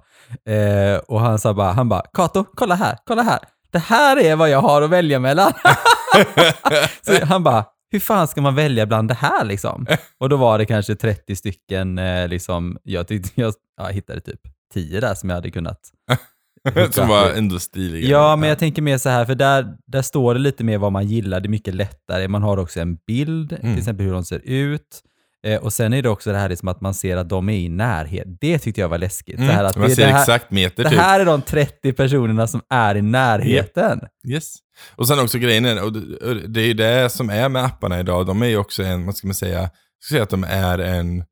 Eh, 0.53 0.97
och 0.99 1.21
han 1.21 1.39
sa 1.39 1.55
bara, 1.55 1.73
han 1.73 1.89
bara, 1.89 2.03
Kato, 2.15 2.45
kolla 2.55 2.75
här, 2.75 2.99
kolla 3.07 3.23
här. 3.23 3.39
Det 3.73 3.79
här 3.79 4.17
är 4.21 4.37
vad 4.37 4.51
jag 4.51 4.61
har 4.61 4.83
att 4.83 4.91
välja 4.91 5.19
mellan. 5.19 5.53
så 7.07 7.25
han 7.25 7.43
bara, 7.43 7.65
hur 7.93 8.01
fan 8.01 8.29
ska 8.29 8.41
man 8.41 8.55
välja 8.55 8.87
bland 8.87 9.09
det 9.09 9.15
här 9.15 9.45
liksom? 9.45 9.87
Och 10.21 10.29
då 10.29 10.37
var 10.37 10.59
det 10.59 10.67
kanske 10.67 10.95
30 10.95 11.37
stycken, 11.37 11.99
eh, 11.99 12.29
liksom, 12.29 12.79
jag, 12.83 13.09
tyckte, 13.09 13.41
jag, 13.41 13.55
jag 13.81 13.93
hittade 13.93 14.21
typ 14.21 14.41
10 14.75 15.01
där 15.01 15.15
som 15.15 15.29
jag 15.29 15.37
hade 15.37 15.51
kunnat 15.51 15.81
som 16.90 17.09
var 17.09 17.31
ändå 17.31 17.59
stiliga. 17.59 18.09
Ja, 18.09 18.37
men 18.37 18.49
jag 18.49 18.59
tänker 18.59 18.83
mer 18.83 18.99
så 18.99 19.09
här, 19.09 19.25
för 19.25 19.35
där, 19.35 19.67
där 19.87 20.02
står 20.02 20.35
det 20.35 20.40
lite 20.40 20.64
mer 20.64 20.79
vad 20.79 20.93
man 20.93 21.07
gillar, 21.07 21.40
det 21.40 21.47
är 21.47 21.50
mycket 21.50 21.75
lättare. 21.75 22.29
Man 22.29 22.43
har 22.43 22.57
också 22.57 22.81
en 22.81 22.97
bild, 23.07 23.52
Mm. 23.52 23.62
till 23.62 23.79
exempel 23.79 24.07
hur 24.07 24.12
de 24.12 24.25
ser 24.25 24.40
ut. 24.45 25.02
Eh, 25.47 25.57
och 25.61 25.73
sen 25.73 25.93
är 25.93 26.02
det 26.02 26.09
också 26.09 26.33
det 26.33 26.38
här 26.38 26.49
liksom 26.49 26.69
att 26.69 26.81
man 26.81 26.95
ser 26.95 27.17
att 27.17 27.29
de 27.29 27.49
är 27.49 27.52
i 27.59 27.69
närhet. 27.69 28.26
Det 28.40 28.59
tyckte 28.59 28.81
jag 28.81 28.88
var 28.88 28.99
läskigt. 28.99 29.35
Mm, 29.37 29.47
Det 29.49 29.52
här 29.55 29.64
att 29.64 29.76
man 29.76 29.88
det, 29.88 29.95
ser 29.95 30.07
det 30.07 30.12
här, 30.12 30.21
exakt 30.21 30.50
meter 30.50 30.85
det 30.85 30.90
typ. 30.90 30.99
här 30.99 31.21
är 31.21 31.25
de 31.25 31.43
30 31.43 31.93
personerna 31.93 32.47
som 32.47 32.61
är 32.71 32.97
i 32.97 33.02
närheten. 33.02 34.00
Yes. 34.29 34.55
Och 34.97 35.09
sen 35.09 35.19
också 35.21 35.38
grejen 35.38 35.64
är, 35.64 35.85
och 35.85 35.93
det- 35.93 36.17
och 36.17 36.37
det 36.50 36.61
är 36.61 36.67
ju 36.67 36.75
det 36.75 37.12
som 37.12 37.31
är 37.31 37.49
med 37.49 37.64
apparna 37.64 38.00
idag, 38.00 38.26
de 38.26 38.43
är 38.43 38.47
ju 38.47 38.57
också 38.57 38.83
en, 38.83 39.07
vad 39.07 39.17
ska 39.17 39.26
man 39.26 39.35
säga, 39.35 39.59
jag 39.61 39.69
ska 40.00 40.12
säga 40.14 40.23
att 40.23 40.31
de 40.31 40.45
är 40.45 40.79
en 40.79 41.25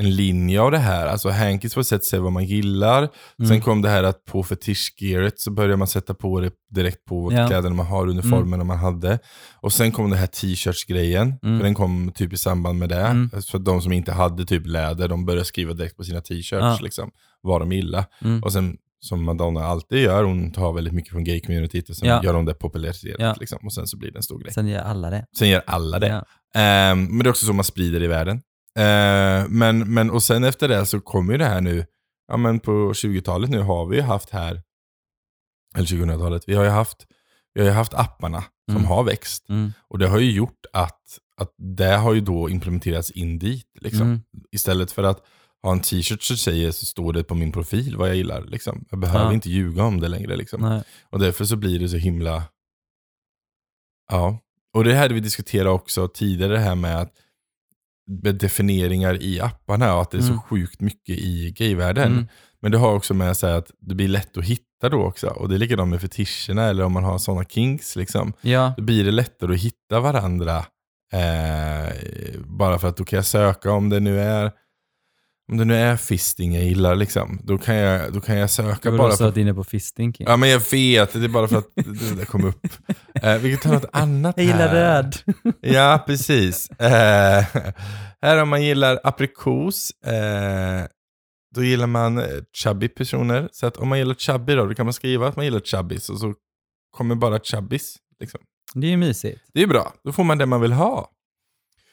en 0.00 0.10
linje 0.16 0.60
av 0.60 0.70
det 0.70 0.78
här. 0.78 1.06
Alltså 1.06 1.28
Hankis 1.30 1.74
på 1.74 1.80
ett 1.80 1.86
sätt 1.86 2.04
säger 2.04 2.22
vad 2.22 2.32
man 2.32 2.44
gillar. 2.44 3.08
Sen 3.36 3.46
Mm. 3.46 3.60
kom 3.60 3.82
det 3.82 3.88
här 3.88 4.02
att 4.02 4.24
på 4.24 4.42
fetischgearet 4.42 5.40
så 5.40 5.50
började 5.50 5.76
man 5.76 5.88
sätta 5.88 6.14
på 6.14 6.40
det 6.40 6.50
direkt 6.70 7.04
på 7.04 7.32
Ja. 7.32 7.46
kläderna 7.46 7.74
man 7.74 7.86
har, 7.86 8.08
uniformerna 8.08 8.64
man 8.64 8.78
hade. 8.78 9.18
Och 9.60 9.72
sen 9.72 9.92
kom 9.92 10.10
det 10.10 10.16
här 10.16 10.26
t-shirts-grejen, 10.26 11.34
Mm. 11.42 11.58
för 11.58 11.64
den 11.64 11.74
kom 11.74 12.12
typ 12.14 12.32
i 12.32 12.36
samband 12.36 12.78
med 12.78 12.88
det. 12.88 13.00
Mm. 13.06 13.30
Så 13.42 13.56
att 13.56 13.64
de 13.64 13.82
som 13.82 13.92
inte 13.92 14.12
hade 14.12 14.44
typ 14.44 14.66
läder, 14.66 15.08
de 15.08 15.26
började 15.26 15.44
skriva 15.44 15.72
direkt 15.74 15.96
på 15.96 16.04
sina 16.04 16.20
t-shirts 16.20 16.50
Ja. 16.52 16.78
liksom, 16.82 17.10
vad 17.40 17.60
de 17.60 17.72
gillar. 17.72 18.04
Mm. 18.24 18.42
Och 18.42 18.52
sen 18.52 18.76
som 19.02 19.24
Madonna 19.24 19.64
alltid 19.64 19.98
gör, 20.02 20.24
hon 20.24 20.52
tar 20.52 20.72
väldigt 20.72 20.92
mycket 20.94 21.12
från 21.12 21.24
gay-communityt 21.24 21.90
och 21.90 21.96
sen 21.96 22.08
Ja. 22.08 22.20
gör 22.24 22.34
hon 22.34 22.44
det 22.44 22.54
populariserat. 22.54 23.16
Ja. 23.20 23.36
Liksom, 23.40 23.58
och 23.64 23.72
sen 23.72 23.86
så 23.86 23.96
blir 23.96 24.10
det 24.10 24.18
en 24.18 24.22
stor 24.22 24.38
grej. 24.38 24.52
Sen 24.52 24.66
gör 24.68 24.80
alla 24.82 25.10
det. 25.10 25.24
Sen 25.38 25.48
gör 25.48 25.62
alla 25.66 25.98
det. 25.98 26.08
Ja. 26.08 26.24
Ehm, 26.60 27.04
men 27.04 27.18
det 27.18 27.26
är 27.26 27.30
också 27.30 27.46
så 27.46 27.52
man 27.52 27.64
sprider 27.64 28.02
i 28.02 28.06
världen. 28.06 28.40
Ehm, 28.78 29.58
men, 29.58 29.94
men, 29.94 30.10
och 30.10 30.22
sen 30.22 30.44
efter 30.44 30.68
det 30.68 30.86
så 30.86 31.00
kommer 31.00 31.32
ju 31.32 31.38
det 31.38 31.44
här 31.44 31.60
nu, 31.60 31.86
ja 32.28 32.36
men 32.36 32.60
på 32.60 32.70
20-talet 32.92 33.50
nu 33.50 33.60
har 33.60 33.86
vi 33.86 33.96
ju 33.96 34.02
haft 34.02 34.30
här, 34.30 34.62
eller 35.76 35.86
2000-talet, 35.86 36.44
vi 36.46 36.54
har 36.54 36.64
ju 36.64 36.70
haft, 36.70 37.06
vi 37.54 37.60
har 37.60 37.68
ju 37.68 37.74
haft 37.74 37.94
apparna 37.94 38.44
som 38.70 38.76
Mm. 38.76 38.88
har 38.88 39.04
växt. 39.04 39.48
Mm. 39.48 39.72
Och 39.88 39.98
det 39.98 40.08
har 40.08 40.18
ju 40.18 40.30
gjort 40.32 40.66
att, 40.72 41.18
att 41.36 41.54
det 41.58 41.96
har 41.96 42.14
ju 42.14 42.20
då 42.20 42.50
implementerats 42.50 43.10
in 43.10 43.38
dit. 43.38 43.66
Liksom. 43.80 44.02
Mm. 44.02 44.20
Istället 44.52 44.92
för 44.92 45.02
att 45.02 45.24
ha 45.62 45.72
en 45.72 45.80
t-shirt 45.80 46.22
så 46.22 46.36
säger 46.36 46.70
så 46.70 46.86
står 46.86 47.12
det 47.12 47.24
på 47.24 47.34
min 47.34 47.52
profil 47.52 47.96
vad 47.96 48.08
jag 48.08 48.16
gillar. 48.16 48.42
Liksom. 48.44 48.84
Jag 48.90 48.98
behöver 49.00 49.24
Ja. 49.24 49.32
inte 49.32 49.50
ljuga 49.50 49.84
om 49.84 50.00
det 50.00 50.08
längre. 50.08 50.36
Liksom. 50.36 50.82
Och 51.10 51.18
därför 51.18 51.44
så 51.44 51.56
blir 51.56 51.78
det 51.78 51.88
så 51.88 51.96
himla... 51.96 52.42
Ja. 54.10 54.38
Och 54.74 54.84
det 54.84 54.94
här 54.94 55.08
vi 55.08 55.20
diskuterade 55.20 55.70
också 55.70 56.08
tidigare, 56.08 56.52
det 56.52 56.58
här 56.58 56.74
med 56.74 57.00
att 57.00 57.12
med 58.22 58.34
definieringar 58.34 59.22
i 59.22 59.40
apparna 59.40 59.94
och 59.94 60.02
att 60.02 60.10
det 60.10 60.16
är 60.18 60.22
så 60.22 60.26
Mm. 60.28 60.40
sjukt 60.42 60.80
mycket 60.80 61.18
i 61.18 61.50
gayvärlden. 61.56 62.12
Mm. 62.12 62.26
Men 62.62 62.72
det 62.72 62.78
har 62.78 62.94
också 62.94 63.14
med 63.14 63.36
sig 63.36 63.52
att 63.54 63.70
det 63.80 63.94
blir 63.94 64.08
lätt 64.08 64.36
att 64.36 64.44
hitta 64.44 64.88
då 64.88 65.02
också. 65.04 65.26
Och 65.26 65.48
det 65.48 65.54
är 65.54 65.58
likadant 65.58 65.90
med 65.90 66.00
fetischerna 66.00 66.62
eller 66.64 66.84
om 66.84 66.92
man 66.92 67.04
har 67.04 67.18
sådana 67.18 67.44
kinks. 67.44 67.96
Liksom. 67.96 68.32
Ja, 68.40 68.74
Då 68.76 68.82
blir 68.82 69.04
det 69.04 69.10
lättare 69.10 69.54
att 69.54 69.60
hitta 69.60 70.00
varandra. 70.00 70.56
Eh, 71.12 71.92
bara 72.44 72.78
för 72.78 72.88
att 72.88 72.96
då 72.96 73.04
kan 73.04 73.16
jag 73.16 73.26
söka 73.26 73.72
om 73.72 73.88
det 73.88 74.00
nu 74.00 74.20
är 74.20 74.52
om 75.50 75.56
det 75.56 75.64
nu 75.64 75.74
är 75.76 75.96
fisting 75.96 76.54
jag 76.54 76.64
gillar. 76.64 76.94
Liksom. 76.94 77.40
Då, 77.44 77.58
kan 77.58 77.74
jag, 77.74 78.12
då 78.12 78.20
kan 78.20 78.36
jag 78.36 78.50
söka 78.50 78.90
du 78.90 78.98
bara 78.98 79.08
för 79.08 79.16
stått 79.16 79.36
inne 79.36 79.54
på 79.54 79.64
fisting 79.64 80.12
King. 80.14 80.26
Ja 80.30 80.36
men 80.36 80.48
jag 80.48 80.62
vet, 80.70 81.12
det 81.12 81.24
är 81.24 81.28
bara 81.28 81.48
för 81.48 81.58
att 81.58 81.68
det 81.74 82.14
där 82.16 82.24
kom 82.24 82.44
upp. 82.44 82.66
Eh, 83.22 83.38
vi 83.38 83.56
kan 83.56 83.60
ta 83.60 83.72
något 83.78 83.90
annat 83.92 84.34
Jag 84.36 84.46
gillar 84.46 84.68
här. 84.68 84.74
röd. 84.74 85.16
Ja, 85.60 86.04
precis. 86.06 86.70
Eh, 86.70 87.44
här 88.22 88.42
om 88.42 88.48
man 88.48 88.62
gillar 88.62 89.00
aprikos, 89.04 89.90
eh, 89.90 90.86
då 91.54 91.64
gillar 91.64 91.86
man 91.86 92.18
eh, 92.18 92.24
chubby 92.56 92.88
personer. 92.88 93.48
Så 93.52 93.66
att 93.66 93.76
om 93.76 93.88
man 93.88 93.98
gillar 93.98 94.14
chubby 94.14 94.54
då, 94.54 94.66
då 94.66 94.74
kan 94.74 94.86
man 94.86 94.92
skriva 94.92 95.28
att 95.28 95.36
man 95.36 95.44
gillar 95.44 95.60
chubbis 95.60 96.08
och 96.08 96.18
så 96.18 96.34
kommer 96.90 97.14
bara 97.14 97.38
chubbis. 97.40 97.96
Liksom. 98.20 98.40
Det 98.74 98.86
är 98.86 98.90
ju 98.90 98.96
mysigt. 98.96 99.40
Det 99.54 99.62
är 99.62 99.66
bra, 99.66 99.92
då 100.04 100.12
får 100.12 100.24
man 100.24 100.38
det 100.38 100.46
man 100.46 100.60
vill 100.60 100.72
ha. 100.72 101.10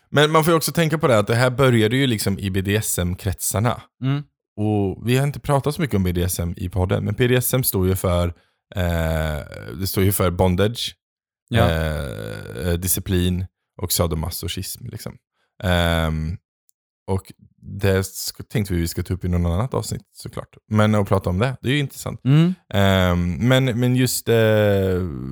Men 0.10 0.32
man 0.32 0.44
får 0.44 0.52
ju 0.52 0.58
också 0.58 0.72
tänka 0.72 0.98
på 0.98 1.08
det 1.08 1.18
att 1.20 1.28
det 1.28 1.36
här 1.36 1.50
började 1.50 1.98
ju 1.98 2.08
liksom 2.08 2.40
i 2.40 2.50
BDSM-kretsarna. 2.50 3.82
Mm. 4.04 4.24
Och 4.60 5.08
vi 5.10 5.18
har 5.18 5.28
inte 5.28 5.40
pratat 5.40 5.76
så 5.76 5.82
mycket 5.82 5.96
om 5.96 6.04
BDSM 6.04 6.54
i 6.58 6.70
podden, 6.70 7.06
men 7.06 7.14
BDSM 7.16 7.64
står 7.64 7.88
ju 7.88 7.96
för, 7.96 8.28
eh, 8.76 9.40
det 9.80 9.88
står 9.88 10.04
ju 10.04 10.12
för 10.12 10.32
bondage, 10.32 10.96
Ja. 11.50 11.70
eh, 11.70 12.74
disciplin 12.74 13.46
och 13.82 13.92
sadomasochism. 13.92 14.86
Liksom. 14.88 15.18
Ehm, 15.64 16.38
och 17.08 17.32
det 17.69 18.05
tänkte 18.50 18.74
vi 18.74 18.79
vi 18.79 18.88
ska 18.88 19.03
ta 19.03 19.13
upp 19.13 19.25
i 19.25 19.29
något 19.29 19.51
annat 19.51 19.74
avsnitt 19.74 20.01
såklart. 20.13 20.57
Men 20.69 20.95
att 20.95 21.07
prata 21.07 21.29
om 21.29 21.39
det, 21.39 21.57
det 21.62 21.69
är 21.69 21.74
ju 21.74 21.79
intressant. 21.79 22.21
Mm. 22.25 22.53
Ehm, 22.74 23.47
men, 23.47 23.65
men 23.65 23.95
just 23.95 24.29
eh, 24.29 24.36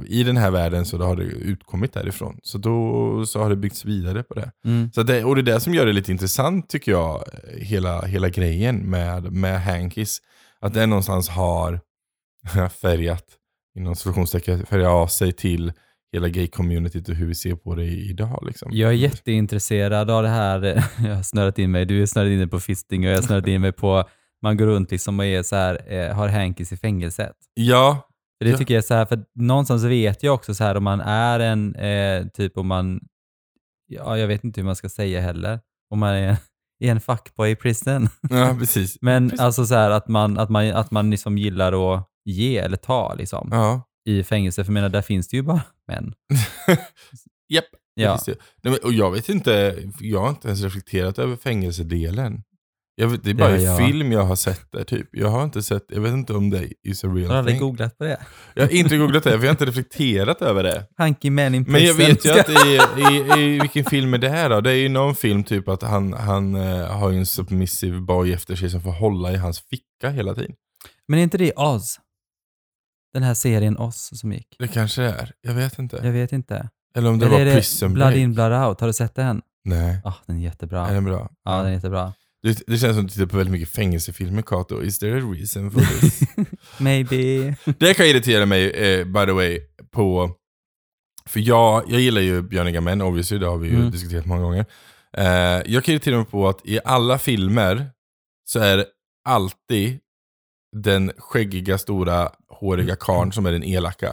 i 0.07 0.23
den 0.25 0.37
här 0.37 0.51
världen 0.51 0.85
så 0.85 0.97
har 0.97 1.15
det 1.15 1.23
utkommit 1.23 1.93
därifrån. 1.93 2.39
Så 2.43 2.57
då 2.57 3.25
så 3.25 3.39
har 3.39 3.49
det 3.49 3.55
byggts 3.55 3.85
vidare 3.85 4.23
på 4.23 4.33
det. 4.33 4.51
Mm. 4.65 4.91
Så 4.91 5.03
det, 5.03 5.23
och 5.23 5.35
det 5.35 5.41
är 5.41 5.55
det 5.55 5.59
som 5.59 5.73
gör 5.73 5.85
det 5.85 5.93
lite 5.93 6.11
intressant 6.11 6.69
tycker 6.69 6.91
jag, 6.91 7.23
hela, 7.57 8.01
hela 8.05 8.29
grejen 8.29 8.89
med, 8.89 9.31
med 9.31 9.63
Hankis. 9.63 10.19
Att 10.59 10.73
det 10.73 10.85
någonstans 10.85 11.29
har 11.29 11.79
färgat, 12.81 13.25
inom 13.77 13.95
situationstecken, 13.95 14.65
färgat 14.65 14.89
av 14.89 15.07
sig 15.07 15.31
till 15.31 15.73
hela 16.15 16.27
gay-communityt 16.27 17.09
och 17.09 17.15
hur 17.15 17.25
vi 17.27 17.35
ser 17.35 17.55
på 17.55 17.75
det 17.75 17.83
idag. 17.85 18.43
Liksom. 18.47 18.69
Jag 18.73 18.89
är 18.89 18.95
jätteintresserad 18.95 20.09
av 20.09 20.23
det 20.23 20.29
här. 20.29 20.61
Jag 21.07 21.15
har 21.15 21.23
snörat 21.23 21.59
in 21.59 21.71
mig. 21.71 21.85
Du 21.85 22.01
är 22.01 22.05
snörat 22.05 22.29
in 22.29 22.37
dig 22.37 22.47
på 22.47 22.59
fisting 22.59 23.05
och 23.05 23.11
jag 23.11 23.17
har 23.17 23.21
snörat 23.23 23.47
in 23.47 23.61
mig 23.61 23.71
på 23.71 24.03
man 24.41 24.57
går 24.57 24.65
runt 24.65 24.91
liksom 24.91 25.19
och 25.19 25.25
är 25.25 25.43
så 25.43 25.55
här, 25.55 25.93
eh, 25.93 26.15
har 26.15 26.27
hankis 26.27 26.71
i 26.71 26.77
fängelset. 26.77 27.35
Ja, 27.53 28.07
För 28.37 28.45
det 28.45 28.51
Ja. 28.51 28.57
tycker 28.57 28.73
jag 28.73 28.81
är 28.83 28.87
så 28.87 28.93
här, 28.93 29.05
för 29.05 29.23
någonstans 29.35 29.83
vet 29.83 30.23
jag 30.23 30.33
också 30.35 30.53
så 30.55 30.63
här 30.63 30.77
om 30.77 30.83
man 30.83 31.01
är 31.01 31.39
en, 31.39 31.75
eh, 31.75 32.27
typ 32.27 32.57
om 32.57 32.67
man, 32.67 32.99
ja 33.87 34.17
jag 34.17 34.27
vet 34.27 34.43
inte 34.43 34.61
hur 34.61 34.65
man 34.65 34.75
ska 34.75 34.89
säga 34.89 35.21
heller, 35.21 35.59
om 35.89 35.99
man 35.99 36.09
är, 36.13 36.37
är 36.83 36.91
en 36.91 37.01
fuckboy 37.01 37.51
i 37.51 37.55
prison. 37.55 38.09
ja 38.29 38.55
precis. 38.59 38.97
Men 39.01 39.29
Precis. 39.29 39.41
alltså 39.45 39.65
så 39.65 39.75
här 39.75 39.89
att 39.89 40.07
man, 40.07 40.37
att 40.37 40.49
man, 40.49 40.71
att 40.71 40.91
man 40.91 41.09
liksom 41.11 41.37
gillar 41.37 41.93
att 41.95 42.07
ge 42.25 42.57
eller 42.57 42.77
ta 42.77 43.13
liksom 43.13 43.49
Ja. 43.51 43.81
I 44.05 44.23
fängelse. 44.23 44.63
För 44.63 44.69
jag 44.69 44.73
menar, 44.73 44.89
där 44.89 45.01
finns 45.01 45.27
det 45.27 45.37
ju 45.37 45.43
bara 45.43 45.61
män. 45.87 46.13
Japp. 47.49 47.65
det 47.95 48.01
Ja. 48.03 48.17
finns 48.17 48.25
det. 48.25 48.35
Nej, 48.63 48.71
men, 48.71 48.79
och 48.83 48.93
jag 48.93 49.11
vet 49.11 49.29
inte, 49.29 49.83
jag 49.99 50.19
har 50.21 50.29
inte 50.29 50.47
ens 50.47 50.61
reflekterat 50.63 51.19
över 51.19 51.35
fängelsedelen. 51.35 52.43
Vet, 53.01 53.23
det 53.23 53.29
är 53.29 53.33
Det 53.33 53.39
bara 53.39 53.49
har 53.49 53.57
i 53.57 53.63
jag. 53.63 53.77
film 53.77 54.11
jag 54.11 54.23
har 54.23 54.35
sett 54.35 54.71
det. 54.71 54.83
Typ. 54.83 55.07
Jag 55.11 55.27
har 55.29 55.43
inte 55.43 55.63
sett, 55.63 55.85
jag 55.87 56.01
vet 56.01 56.13
inte 56.13 56.33
om 56.33 56.49
det 56.49 56.69
is 56.83 57.03
a 57.03 57.07
Har 57.07 57.15
du 57.15 57.21
real 57.21 57.31
aldrig 57.31 57.53
thing. 57.55 57.67
googlat 57.67 57.97
på 57.97 58.03
det? 58.03 58.19
Jag 58.53 58.63
har 58.63 58.69
inte 58.71 58.97
googlat 58.97 59.23
det, 59.23 59.29
för 59.29 59.37
jag 59.37 59.45
har 59.45 59.51
inte 59.51 59.65
reflekterat 59.79 60.41
över 60.41 60.63
det. 60.63 60.87
Hanky 60.97 61.29
man 61.29 61.55
in 61.55 61.65
prison. 61.65 61.73
Men 61.73 61.83
jag 61.85 61.93
vet 61.93 62.25
ju 62.25 62.31
att 62.31 62.49
i, 62.49 62.79
i, 63.01 63.41
i 63.41 63.59
vilken 63.59 63.85
film 63.85 64.13
är 64.13 64.17
det 64.17 64.29
här 64.29 64.49
då? 64.49 64.61
Det 64.61 64.71
är 64.71 64.75
ju 64.75 64.89
någon 64.89 65.15
film 65.15 65.43
typ 65.43 65.67
att 65.67 65.81
han, 65.81 66.13
han 66.13 66.55
eh, 66.55 66.87
har 66.87 67.11
ju 67.11 67.17
en 67.17 67.25
submissive 67.25 67.99
boy 68.01 68.33
efter 68.33 68.55
sig 68.55 68.69
som 68.69 68.81
får 68.81 68.91
hålla 68.91 69.31
i 69.31 69.35
hans 69.35 69.59
ficka 69.61 70.09
hela 70.09 70.35
tiden. 70.35 70.55
Men 71.07 71.19
är 71.19 71.23
inte 71.23 71.37
det 71.37 71.53
Oz? 71.55 71.99
Den 73.15 73.23
här 73.23 73.33
serien 73.33 73.77
Oz 73.77 74.19
som 74.19 74.33
gick? 74.33 74.55
Det 74.59 74.67
kanske 74.67 75.01
det 75.01 75.09
är, 75.09 75.31
jag 75.41 75.53
vet 75.53 75.79
inte. 75.79 75.99
Jag 76.03 76.11
vet 76.11 76.31
inte. 76.31 76.69
Eller 76.97 77.09
om 77.09 77.19
det 77.19 77.25
Eller 77.25 77.35
var 77.37 77.45
är 77.45 77.55
Prison 77.55 77.93
Blood 77.93 78.07
Break. 78.07 78.17
in, 78.19 78.33
Blood 78.33 78.51
out? 78.67 78.79
Har 78.79 78.87
du 78.87 78.93
sett 78.93 79.15
den? 79.15 79.41
Nej, 79.65 80.01
Ah, 80.03 80.13
den 80.27 80.37
är 80.37 80.41
jättebra. 80.41 80.87
är 80.87 80.93
den 80.93 81.03
bra? 81.03 81.29
Ja, 81.45 81.57
den 81.57 81.65
är 81.65 81.71
jättebra. 81.71 82.13
Det, 82.43 82.61
det 82.67 82.77
känns 82.77 82.95
som 82.95 83.05
att 83.05 83.11
du 83.11 83.13
tittar 83.13 83.25
på 83.25 83.37
väldigt 83.37 83.51
mycket 83.51 83.69
fängelsefilmer, 83.69 84.41
Kato. 84.41 84.83
Is 84.83 84.99
there 84.99 85.17
a 85.17 85.21
reason 85.33 85.71
for 85.71 85.79
this? 85.79 86.19
Maybe. 86.79 87.55
det 87.79 87.93
kan 87.93 88.05
irritera 88.05 88.45
mig, 88.45 88.69
eh, 88.71 89.05
by 89.05 89.25
the 89.25 89.31
way, 89.31 89.59
på... 89.91 90.31
För 91.25 91.39
jag, 91.39 91.83
jag 91.87 92.01
gillar 92.01 92.21
ju 92.21 92.41
björniga 92.41 92.81
män, 92.81 93.01
obviously, 93.01 93.37
det 93.37 93.47
har 93.47 93.57
vi 93.57 93.67
ju 93.69 93.75
Mm. 93.75 93.91
diskuterat 93.91 94.25
många 94.25 94.41
gånger. 94.41 94.65
Eh, 95.17 95.25
jag 95.65 95.83
kan 95.83 95.93
irritera 95.93 96.15
mig 96.17 96.25
på 96.25 96.49
att 96.49 96.61
i 96.65 96.79
alla 96.85 97.17
filmer 97.17 97.89
så 98.47 98.59
är 98.59 98.77
det 98.77 98.85
alltid 99.29 99.99
den 100.83 101.11
skäggiga, 101.17 101.77
stora, 101.77 102.31
håriga 102.49 102.95
karln 102.95 103.31
som 103.31 103.45
är 103.45 103.51
den 103.51 103.63
elaka. 103.63 104.09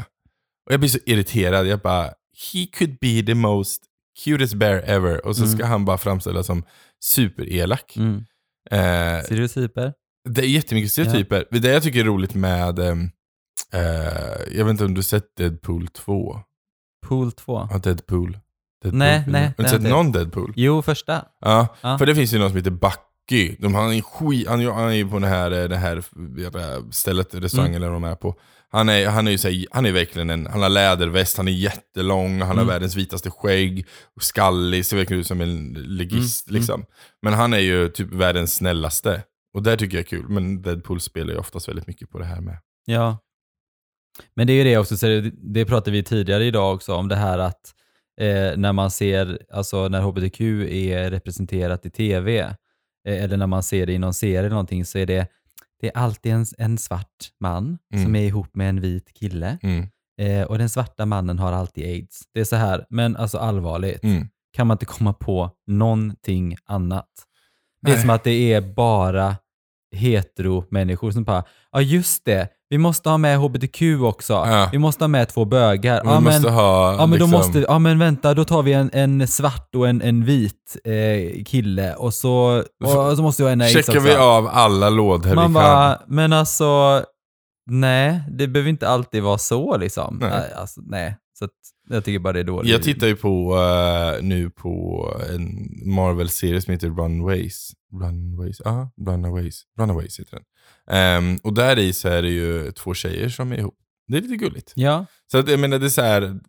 Och 0.66 0.72
jag 0.72 0.80
blir 0.80 0.90
så 0.90 0.98
irriterad, 1.06 1.66
jag 1.66 1.80
bara, 1.80 2.04
he 2.52 2.66
could 2.78 2.98
be 3.00 3.22
the 3.26 3.34
most 3.34 3.82
cutest 4.24 4.54
bear 4.54 4.82
ever. 4.86 5.26
Och 5.26 5.36
så 5.36 5.42
Mm. 5.44 5.56
ska 5.58 5.66
han 5.66 5.84
bara 5.84 5.98
framställas 5.98 6.46
som 6.46 6.64
superelak. 7.04 7.96
Mm. 7.96 8.24
Eh, 8.70 9.22
Stereotyper? 9.24 9.92
det 10.28 10.40
är 10.42 10.46
jättemycket 10.46 10.92
stereotyper. 10.92 11.44
Det 11.50 11.68
jag 11.68 11.82
tycker 11.82 12.00
är 12.00 12.04
roligt 12.04 12.34
med, 12.34 12.78
ehm, 12.78 13.10
eh, 13.72 14.56
jag 14.56 14.64
vet 14.64 14.70
inte 14.70 14.84
om 14.84 14.94
du 14.94 15.02
sett 15.02 15.36
Deadpool 15.36 15.88
2? 15.88 16.40
Pool 17.06 17.32
2? 17.32 17.68
Ja, 17.70 17.78
Deadpool. 17.78 18.38
Deadpool. 18.82 18.98
Nej, 18.98 19.24
nej, 19.28 19.44
Har 19.46 19.54
du 19.56 19.62
har 19.62 19.70
sett 19.70 19.78
inte. 19.78 19.90
någon 19.90 20.12
Deadpool? 20.12 20.52
Jo, 20.56 20.82
första. 20.82 21.24
Ja, 21.40 21.66
Ja. 21.80 21.98
för 21.98 22.06
det 22.06 22.14
finns 22.14 22.34
ju 22.34 22.38
någon 22.38 22.48
som 22.50 22.56
heter 22.56 22.70
Bucky. 23.28 23.56
De, 23.58 23.74
han, 23.74 23.92
är 23.92 24.00
skit, 24.02 24.48
han, 24.48 24.60
är- 24.60 24.70
han 24.70 24.88
är 24.88 24.92
ju 24.94 25.08
på 25.08 25.18
det 25.18 25.26
här, 25.26 25.50
eh, 25.50 25.68
det 25.68 25.76
här 25.76 26.02
stället, 26.92 27.34
restaurangen 27.34 27.74
Mm. 27.76 27.82
där 27.82 27.92
de 27.92 28.04
är 28.04 28.14
på. 28.14 28.34
Han 28.68 28.88
är, 28.88 29.06
han 29.08 29.26
är 29.28 29.30
ju 29.30 29.38
här, 29.38 29.66
han 29.70 29.86
är 29.86 29.92
verkligen 29.92 30.30
en, 30.30 30.46
han 30.46 30.62
har 30.62 30.68
läderväst, 30.68 31.36
han 31.36 31.48
är 31.48 31.52
jättelång, 31.52 32.38
han 32.40 32.48
har 32.48 32.54
Mm. 32.54 32.66
världens 32.66 32.96
vitaste 32.96 33.30
skägg, 33.30 33.86
och 34.16 34.22
skallig, 34.22 34.86
ser 34.86 34.96
verkligen 34.96 35.20
ut 35.20 35.26
som 35.26 35.40
en 35.40 35.72
legist 35.72 36.46
Mm, 36.48 36.54
mm. 36.54 36.60
liksom. 36.60 36.84
Men 37.22 37.32
han 37.32 37.52
är 37.52 37.58
ju 37.58 37.88
typ 37.88 38.12
världens 38.12 38.54
snällaste. 38.54 39.22
Och 39.54 39.62
det 39.62 39.76
tycker 39.76 39.96
jag 39.96 40.02
är 40.02 40.08
kul, 40.08 40.28
men 40.28 40.62
Deadpool 40.62 41.00
spelar 41.00 41.32
ju 41.32 41.38
oftast 41.38 41.68
väldigt 41.68 41.86
mycket 41.86 42.10
på 42.10 42.18
det 42.18 42.24
här 42.24 42.40
med. 42.40 42.56
Ja. 42.84 43.18
Men 44.34 44.46
det 44.46 44.52
är 44.52 44.54
ju 44.54 44.64
det 44.64 44.78
också, 44.78 44.96
så 44.96 45.06
det, 45.06 45.30
det 45.42 45.64
pratade 45.64 45.90
vi 45.90 46.02
tidigare 46.02 46.44
idag 46.44 46.74
också 46.74 46.94
om 46.94 47.08
det 47.08 47.16
här 47.16 47.38
att 47.38 47.74
eh, 48.20 48.56
när 48.56 48.72
man 48.72 48.90
ser, 48.90 49.38
alltså 49.52 49.88
när 49.88 50.00
hbtq 50.00 50.40
är 50.70 51.10
representerat 51.10 51.86
i 51.86 51.90
tv 51.90 52.38
eh, 52.38 52.50
eller 53.04 53.36
när 53.36 53.46
man 53.46 53.62
ser 53.62 53.86
det 53.86 53.92
i 53.92 53.98
någon 53.98 54.14
serie 54.14 54.38
eller 54.38 54.50
någonting 54.50 54.84
så 54.84 54.98
är 54.98 55.06
det, 55.06 55.26
det 55.80 55.86
är 55.88 55.96
alltid 55.96 56.32
en, 56.32 56.46
en 56.58 56.78
svart 56.78 57.32
man 57.40 57.78
Mm. 57.92 58.04
som 58.04 58.16
är 58.16 58.22
ihop 58.22 58.54
med 58.56 58.68
en 58.68 58.80
vit 58.80 59.12
kille 59.14 59.58
Mm, 59.62 59.88
eh, 60.20 60.42
och 60.46 60.58
den 60.58 60.68
svarta 60.68 61.06
mannen 61.06 61.38
har 61.38 61.52
alltid 61.52 61.84
aids. 61.84 62.22
Det 62.34 62.40
är 62.40 62.44
så 62.44 62.56
här, 62.56 62.86
men 62.90 63.16
alltså 63.16 63.38
allvarligt, 63.38 64.04
mm. 64.04 64.28
kan 64.52 64.66
man 64.66 64.74
inte 64.74 64.86
komma 64.86 65.12
på 65.12 65.50
någonting 65.66 66.56
annat? 66.64 67.10
Det 67.82 67.90
är 67.90 67.94
Nej. 67.94 68.00
som 68.00 68.10
att 68.10 68.24
det 68.24 68.52
är 68.52 68.60
bara 68.60 69.36
hetero-människor 69.96 71.10
som 71.10 71.24
bara, 71.24 71.44
ja 71.72 71.80
just 71.80 72.24
det, 72.24 72.48
vi 72.72 72.78
måste 72.78 73.10
ha 73.10 73.18
med 73.18 73.38
hbtq 73.38 73.82
också. 74.02 74.32
Ja. 74.32 74.68
Vi 74.72 74.78
måste 74.78 75.04
ha 75.04 75.08
med 75.08 75.28
två 75.28 75.44
bögar. 75.44 76.02
Vi 76.04 76.08
Ja, 76.08 76.20
måste 76.20 76.40
men, 76.42 76.52
ha... 76.54 76.92
ja, 76.92 76.98
men 77.06 77.10
liksom, 77.10 77.30
då 77.30 77.36
måste, 77.38 77.58
ja 77.68 77.78
men 77.78 77.98
vänta, 77.98 78.34
då 78.34 78.44
tar 78.44 78.62
vi 78.62 78.72
en, 78.72 78.90
en 78.92 79.28
svart 79.28 79.74
och 79.74 79.88
en, 79.88 80.02
en 80.02 80.24
vit 80.24 80.76
eh, 80.84 81.44
kille 81.44 81.94
och 81.94 82.14
så, 82.14 82.62
och, 82.84 83.16
så 83.16 83.22
måste 83.22 83.42
vi 83.42 83.48
ha 83.48 83.52
en 83.52 83.68
Checkar 83.68 83.92
också. 83.92 84.08
vi 84.08 84.14
av 84.14 84.48
alla 84.52 84.90
lådor 84.90 85.34
Man 85.34 85.48
vi 85.48 85.54
bara, 85.54 85.94
kan. 85.94 86.04
men 86.06 86.32
alltså, 86.32 87.02
nej, 87.70 88.20
det 88.30 88.46
behöver 88.48 88.70
inte 88.70 88.88
alltid 88.88 89.22
vara 89.22 89.38
så 89.38 89.76
liksom. 89.76 90.18
Nej. 90.20 90.52
Alltså, 90.56 90.80
nej. 90.84 91.16
Så 91.88 91.94
jag 91.94 92.04
tycker 92.04 92.18
bara 92.18 92.32
det 92.32 92.40
är 92.40 92.44
dåligt. 92.44 92.70
Jag 92.70 92.82
tittar 92.82 93.06
ju 93.06 93.16
på, 93.16 93.56
eh, 93.56 94.22
nu 94.24 94.50
på 94.50 95.06
en 95.34 95.70
Marvel-serie 95.94 96.60
som 96.62 96.72
heter 96.72 96.88
Runways. 96.88 97.72
Runways? 98.00 98.60
Ja, 98.64 98.90
Runaways. 99.06 99.62
Runaways 99.78 100.20
heter 100.20 100.32
den. 100.36 100.44
Ehm, 100.96 101.36
och 101.42 101.52
där 101.54 101.78
i 101.78 101.92
så 101.92 102.08
är 102.08 102.22
det 102.22 102.30
ju 102.30 102.72
två 102.72 102.94
tjejer 102.94 103.28
som 103.28 103.52
är 103.52 103.58
ihop. 103.58 103.78
Det 104.08 104.16
är 104.18 104.22
lite 104.22 104.36
gulligt. 104.36 104.72
Ja, 104.76 105.06
Så 105.32 105.38
att, 105.38 105.48
jag 105.48 105.60
menar, 105.60 105.78
det 105.78 105.86
är 105.86 105.90
så 105.90 106.02
här, 106.02 106.40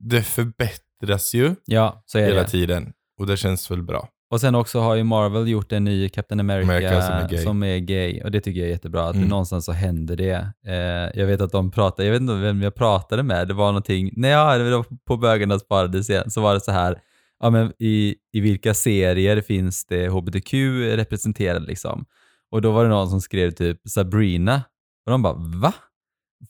det 0.00 0.22
förbättras 0.22 1.34
ju 1.34 1.54
ja, 1.64 2.02
så 2.06 2.18
är 2.18 2.26
hela 2.26 2.42
det. 2.42 2.48
tiden. 2.48 2.92
Och 3.18 3.26
det 3.26 3.36
känns 3.36 3.70
väl 3.70 3.82
bra. 3.82 4.08
Och 4.34 4.40
sen 4.40 4.54
också 4.54 4.80
har 4.80 4.94
ju 4.94 5.04
Marvel 5.04 5.48
gjort 5.48 5.72
en 5.72 5.84
ny 5.84 6.08
Captain 6.08 6.40
America, 6.40 6.72
America 6.72 7.02
som 7.02 7.36
är 7.36 7.42
som 7.42 7.62
är 7.62 7.78
gay. 7.78 8.20
Och 8.22 8.30
det 8.30 8.40
tycker 8.40 8.60
jag 8.60 8.66
är 8.68 8.72
jättebra, 8.72 9.08
att 9.08 9.14
Mm. 9.16 9.28
någonstans 9.28 9.64
så 9.64 9.72
händer 9.72 10.16
det. 10.16 10.48
Eh, 10.66 11.20
jag 11.20 11.26
vet 11.26 11.40
att 11.40 11.52
de 11.52 11.70
pratar, 11.70 12.04
jag 12.04 12.12
vet 12.12 12.20
inte 12.20 12.34
vem 12.34 12.62
jag 12.62 12.74
pratade 12.74 13.22
med, 13.22 13.48
det 13.48 13.54
var 13.54 13.66
någonting, 13.66 14.10
nej, 14.16 14.30
ja, 14.30 14.58
det 14.58 14.76
var 14.76 14.84
på 15.06 15.16
Bögarnas 15.16 15.68
paradis 15.68 16.10
igen, 16.10 16.30
så 16.30 16.40
var 16.40 16.54
det 16.54 16.60
så 16.60 16.72
här, 16.72 16.98
ja 17.40 17.50
men 17.50 17.72
i, 17.78 18.14
i 18.32 18.40
vilka 18.40 18.74
serier 18.74 19.40
finns 19.40 19.86
det 19.86 20.08
hbtq 20.08 20.54
representerade 20.96 21.66
liksom? 21.66 22.04
Och 22.50 22.62
då 22.62 22.72
var 22.72 22.82
det 22.84 22.90
någon 22.90 23.10
som 23.10 23.20
skrev 23.20 23.50
typ 23.50 23.80
Sabrina, 23.88 24.62
och 25.06 25.12
de 25.12 25.22
bara 25.22 25.34
va? 25.34 25.72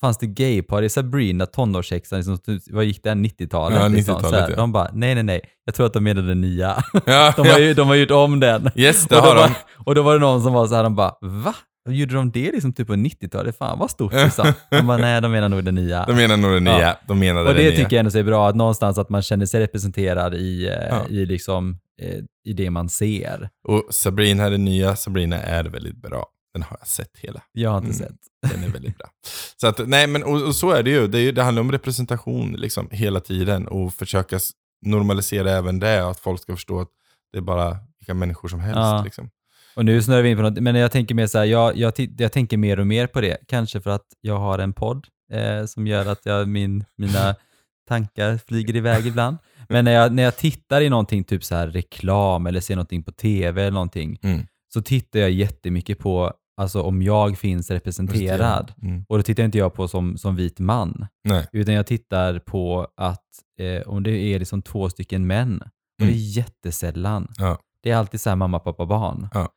Fanns 0.01 0.19
det 0.19 0.27
gaypar 0.27 0.83
i 0.83 0.89
Sabrina, 0.89 1.47
tonårshäxan, 1.47 2.19
liksom, 2.19 2.39
vad 2.71 2.85
gick 2.85 3.03
det 3.03 3.09
här, 3.11 3.17
90-talet? 3.17 3.79
Ja, 3.81 3.89
liksom, 3.89 4.15
90-talet, 4.15 4.35
så 4.39 4.41
här. 4.41 4.51
ja. 4.51 4.57
De 4.57 4.73
bara, 4.73 4.91
nej 4.93 5.15
nej 5.15 5.25
nej, 5.25 5.41
jag 5.65 5.75
tror 5.75 5.87
att 5.87 5.93
de 5.93 6.05
menade 6.05 6.29
den 6.29 6.41
nya. 6.41 6.83
Ja, 7.07 7.33
De 7.37 7.49
har, 7.49 7.59
ju, 7.59 7.75
de 7.75 7.89
har 7.89 7.95
gjort 7.95 8.11
om 8.11 8.41
den. 8.41 8.71
Yes, 8.75 9.07
det 9.07 9.17
Och 9.17 9.23
då, 9.23 9.29
har 9.29 9.35
de. 9.37 9.55
och 9.85 9.95
då 9.95 10.03
var 10.03 10.15
det 10.15 10.21
någon 10.21 10.43
som 10.43 10.53
var 10.53 10.67
så 10.67 10.75
här, 10.75 10.83
de 10.83 10.95
bara, 10.97 11.15
va? 11.21 11.55
Gjorde 11.89 12.15
de 12.15 12.31
det 12.31 12.53
liksom 12.53 12.73
typ 12.73 12.87
på 12.87 12.95
90-talet? 12.95 13.59
Fan 13.59 13.79
vad 13.79 13.91
stort 13.91 14.13
liksom. 14.13 14.53
De 14.71 14.87
bara, 14.87 14.97
nej 14.99 15.21
de 15.21 15.33
menar 15.33 15.49
nog 15.49 15.65
det 15.65 15.73
nya. 15.73 16.05
De 16.07 16.17
menar 16.17 16.37
nog 16.37 16.53
det 16.53 16.61
nya. 16.61 16.81
Ja. 16.81 16.99
De 17.09 17.19
menade 17.19 17.49
och 17.49 17.55
det 17.55 17.63
det 17.63 17.69
nya. 17.69 17.77
tycker 17.77 17.97
jag 17.97 18.07
ändå 18.07 18.19
är 18.19 18.23
bra, 18.23 18.49
att 18.49 18.57
någonstans 18.57 18.99
att 18.99 19.09
man 19.09 19.23
känner 19.23 19.47
sig 19.47 19.61
representerad 19.61 20.35
i, 20.35 20.67
eh, 20.69 20.99
i, 21.17 21.27
liksom, 21.27 21.79
eh, 22.03 22.19
i 22.45 22.53
det 22.53 22.71
man 22.71 22.89
ser. 22.89 23.49
Och 23.69 23.85
Sabrina, 23.91 24.51
den 24.51 24.65
nya 24.65 24.97
Sabrina 24.97 25.43
är 25.43 25.65
väldigt 25.65 25.97
bra. 26.03 26.27
Den 26.55 26.63
har 26.63 26.77
jag 26.81 26.89
sett 26.89 27.19
hela. 27.19 27.43
Jag 27.53 27.71
har 27.71 27.79
inte 27.79 27.87
Mm. 27.87 27.99
sett. 27.99 28.51
Den 28.53 28.65
är 28.65 28.69
väldigt 28.69 28.99
bra. 28.99 29.07
Så 29.57 29.67
att, 29.67 29.89
nej 29.89 30.07
men 30.07 30.23
och, 30.23 30.43
och 30.47 30.55
så 30.57 30.71
är 30.71 30.83
det 30.83 30.91
ju. 30.91 31.07
Det, 31.07 31.19
är 31.21 31.33
det 31.33 31.43
handlar 31.43 31.61
om 31.61 31.73
representation 31.73 32.53
liksom 32.53 32.89
hela 32.91 33.21
tiden 33.21 33.69
och 33.69 33.95
försöka 33.95 34.39
normalisera 34.87 35.51
även 35.51 35.79
det. 35.79 36.07
Att 36.09 36.21
folk 36.21 36.41
ska 36.43 36.55
förstå 36.55 36.81
att 36.81 36.89
det 37.33 37.39
är 37.39 37.43
bara 37.43 37.77
vilka 38.01 38.15
människor 38.15 38.49
som 38.49 38.61
helst. 38.61 38.77
Ja. 38.77 39.03
Liksom. 39.05 39.31
Och 39.77 39.85
nu 39.85 40.03
snurrar 40.03 40.23
vi 40.23 40.31
in 40.31 40.37
på 40.37 40.43
något, 40.43 40.59
men 40.59 40.75
jag 40.75 40.93
tänker 40.93 41.15
mer 41.15 41.27
så 41.27 41.39
här, 41.39 41.45
jag, 41.45 41.77
jag, 41.77 41.93
jag 42.19 42.33
tänker 42.33 42.57
mer 42.57 42.81
och 42.81 42.87
mer 42.87 43.07
på 43.07 43.21
det. 43.21 43.37
Kanske 43.49 43.81
för 43.81 43.91
att 43.91 44.07
jag 44.21 44.39
har 44.39 44.59
en 44.59 44.73
podd 44.73 45.07
eh, 45.33 45.65
som 45.67 45.87
gör 45.87 46.07
att 46.07 46.21
jag, 46.27 46.49
min, 46.49 46.85
mina 46.97 47.35
tankar 47.89 48.39
flyger 48.49 48.77
iväg 48.77 49.07
ibland. 49.07 49.37
Men 49.69 49.85
när 49.85 49.93
jag, 49.93 50.13
när 50.13 50.23
jag 50.23 50.37
tittar 50.37 50.81
i 50.81 50.89
någonting, 50.89 51.25
typ 51.25 51.45
så 51.45 51.55
här 51.55 51.67
reklam 51.69 52.47
eller 52.47 52.61
ser 52.61 52.77
någonting 52.77 53.03
på 53.03 53.13
tv 53.13 53.63
eller 53.63 53.71
någonting, 53.71 54.19
Mm. 54.23 54.47
så 54.75 54.83
tittar 54.83 55.21
jag 55.21 55.31
jättemycket 55.31 55.99
på 55.99 56.33
alltså, 56.57 56.83
om 56.83 57.03
jag 57.03 57.39
finns 57.39 57.71
representerad. 57.71 58.73
Mm. 58.83 59.05
Och 59.09 59.17
då 59.17 59.23
tittar 59.23 59.43
inte 59.43 59.59
jag 59.59 59.75
på 59.75 59.89
som, 59.89 60.19
som 60.19 60.37
vit 60.37 60.59
man, 60.59 61.07
Nej. 61.25 61.47
utan 61.53 61.75
jag 61.75 61.87
tittar 61.87 62.39
på 62.39 62.89
att 62.97 63.25
eh, 63.61 63.83
om 63.89 64.03
det 64.03 64.11
är 64.19 64.39
liksom 64.39 64.63
två 64.63 64.89
stycken 64.91 65.27
män, 65.27 65.61
och 65.63 66.01
Mm. 66.03 66.13
det 66.15 66.19
är 66.21 66.37
jättesällan. 66.37 67.29
Ja. 67.39 67.59
Det 67.83 67.91
är 67.91 67.97
alltid 67.97 68.21
så 68.21 68.29
här 68.31 68.37
mamma, 68.37 68.59
pappa, 68.59 68.87
barn. 68.87 69.29
Ja. 69.35 69.49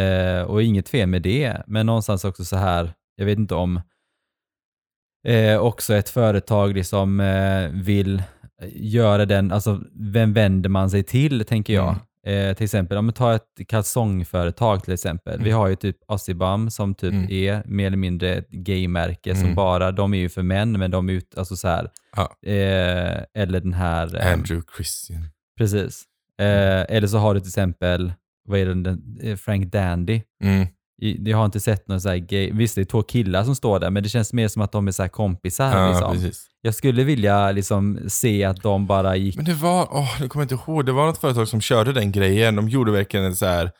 Eh, 0.00 0.42
och 0.42 0.62
inget 0.62 0.88
fel 0.88 1.08
med 1.08 1.22
det, 1.22 1.62
men 1.66 1.86
någonstans 1.86 2.24
också 2.24 2.44
så 2.44 2.56
här, 2.56 2.92
jag 3.16 3.26
vet 3.26 3.38
inte 3.38 3.54
om 3.54 3.80
eh, 5.26 5.56
också 5.58 5.94
ett 5.94 6.08
företag 6.08 6.74
liksom 6.74 7.20
eh, 7.20 7.68
vill 7.68 8.22
göra 8.72 9.26
den, 9.26 9.52
alltså 9.52 9.80
vem 9.92 10.32
vänder 10.32 10.68
man 10.70 10.90
sig 10.90 11.02
till, 11.02 11.44
tänker 11.44 11.72
jag. 11.74 11.96
Eh, 12.26 12.54
till 12.56 12.64
exempel, 12.64 12.96
om 12.98 13.06
vi 13.06 13.12
tar 13.12 13.32
ett 13.32 13.48
kalsongföretag 13.68 14.84
till 14.84 14.92
exempel. 14.94 15.38
Vi 15.42 15.48
Mm. 15.50 15.58
har 15.60 15.68
ju 15.68 15.76
typ 15.76 15.96
Assibam 16.08 16.70
som 16.70 16.94
typ 16.94 17.12
Mm. 17.12 17.26
är 17.30 17.62
mer 17.66 17.86
eller 17.86 17.96
mindre 17.96 18.34
ett 18.34 18.48
gaymärke 18.50 19.34
som 19.34 19.44
Mm. 19.44 19.54
bara, 19.54 19.92
de 19.92 20.14
är 20.14 20.18
ju 20.18 20.28
för 20.28 20.42
män, 20.42 20.72
men 20.72 20.90
de 20.90 21.08
är 21.08 21.12
ut, 21.12 21.38
alltså 21.38 21.56
så 21.56 21.68
här, 21.68 21.90
Ja. 22.16 22.22
eh, 22.50 23.22
eller 23.42 23.60
den 23.60 23.72
här... 23.72 24.16
eh, 24.16 24.32
Andrew 24.32 24.66
Christian. 24.76 25.28
Precis. 25.58 26.04
Eh, 26.40 26.96
eller 26.96 27.06
så 27.06 27.18
har 27.18 27.34
du 27.34 27.40
till 27.40 27.48
exempel, 27.48 28.12
vad 28.48 28.58
är 28.58 28.66
det, 28.66 28.74
den, 28.74 29.18
eh, 29.22 29.36
Frank 29.36 29.72
Dandy. 29.72 30.22
Jag 30.98 31.36
har 31.38 31.44
inte 31.44 31.60
sett 31.60 31.88
någon 31.88 32.00
så 32.00 32.08
här 32.08 32.16
gay, 32.16 32.50
visst 32.52 32.74
det 32.74 32.80
är 32.80 32.84
två 32.84 33.02
killar 33.02 33.44
som 33.44 33.54
står 33.54 33.80
där, 33.80 33.90
men 33.90 34.02
det 34.02 34.08
känns 34.08 34.32
mer 34.32 34.48
som 34.48 34.62
att 34.62 34.72
de 34.72 34.88
är 34.88 34.92
så 34.92 35.02
här 35.02 35.08
kompisar. 35.08 35.78
Ja, 35.78 35.88
liksom. 35.90 36.12
precis. 36.12 36.46
Jag 36.62 36.74
skulle 36.74 37.04
vilja 37.04 37.52
liksom 37.52 37.98
se 38.08 38.44
att 38.44 38.62
de 38.62 38.86
bara 38.86 39.16
gick, 39.16 39.36
Men 39.36 39.44
det 39.44 39.54
var, 39.54 39.88
åh, 39.90 40.16
jag 40.20 40.30
kommer 40.30 40.42
inte 40.42 40.54
ihåg, 40.54 40.86
det 40.86 40.92
var 40.92 41.06
något 41.06 41.18
företag 41.18 41.48
som 41.48 41.60
körde 41.60 41.92
den 41.92 42.12
grejen. 42.12 42.56
De 42.56 42.68
gjorde 42.68 42.92
verkligen 42.92 43.26
en 43.26 43.36
så 43.36 43.46
här. 43.46 43.70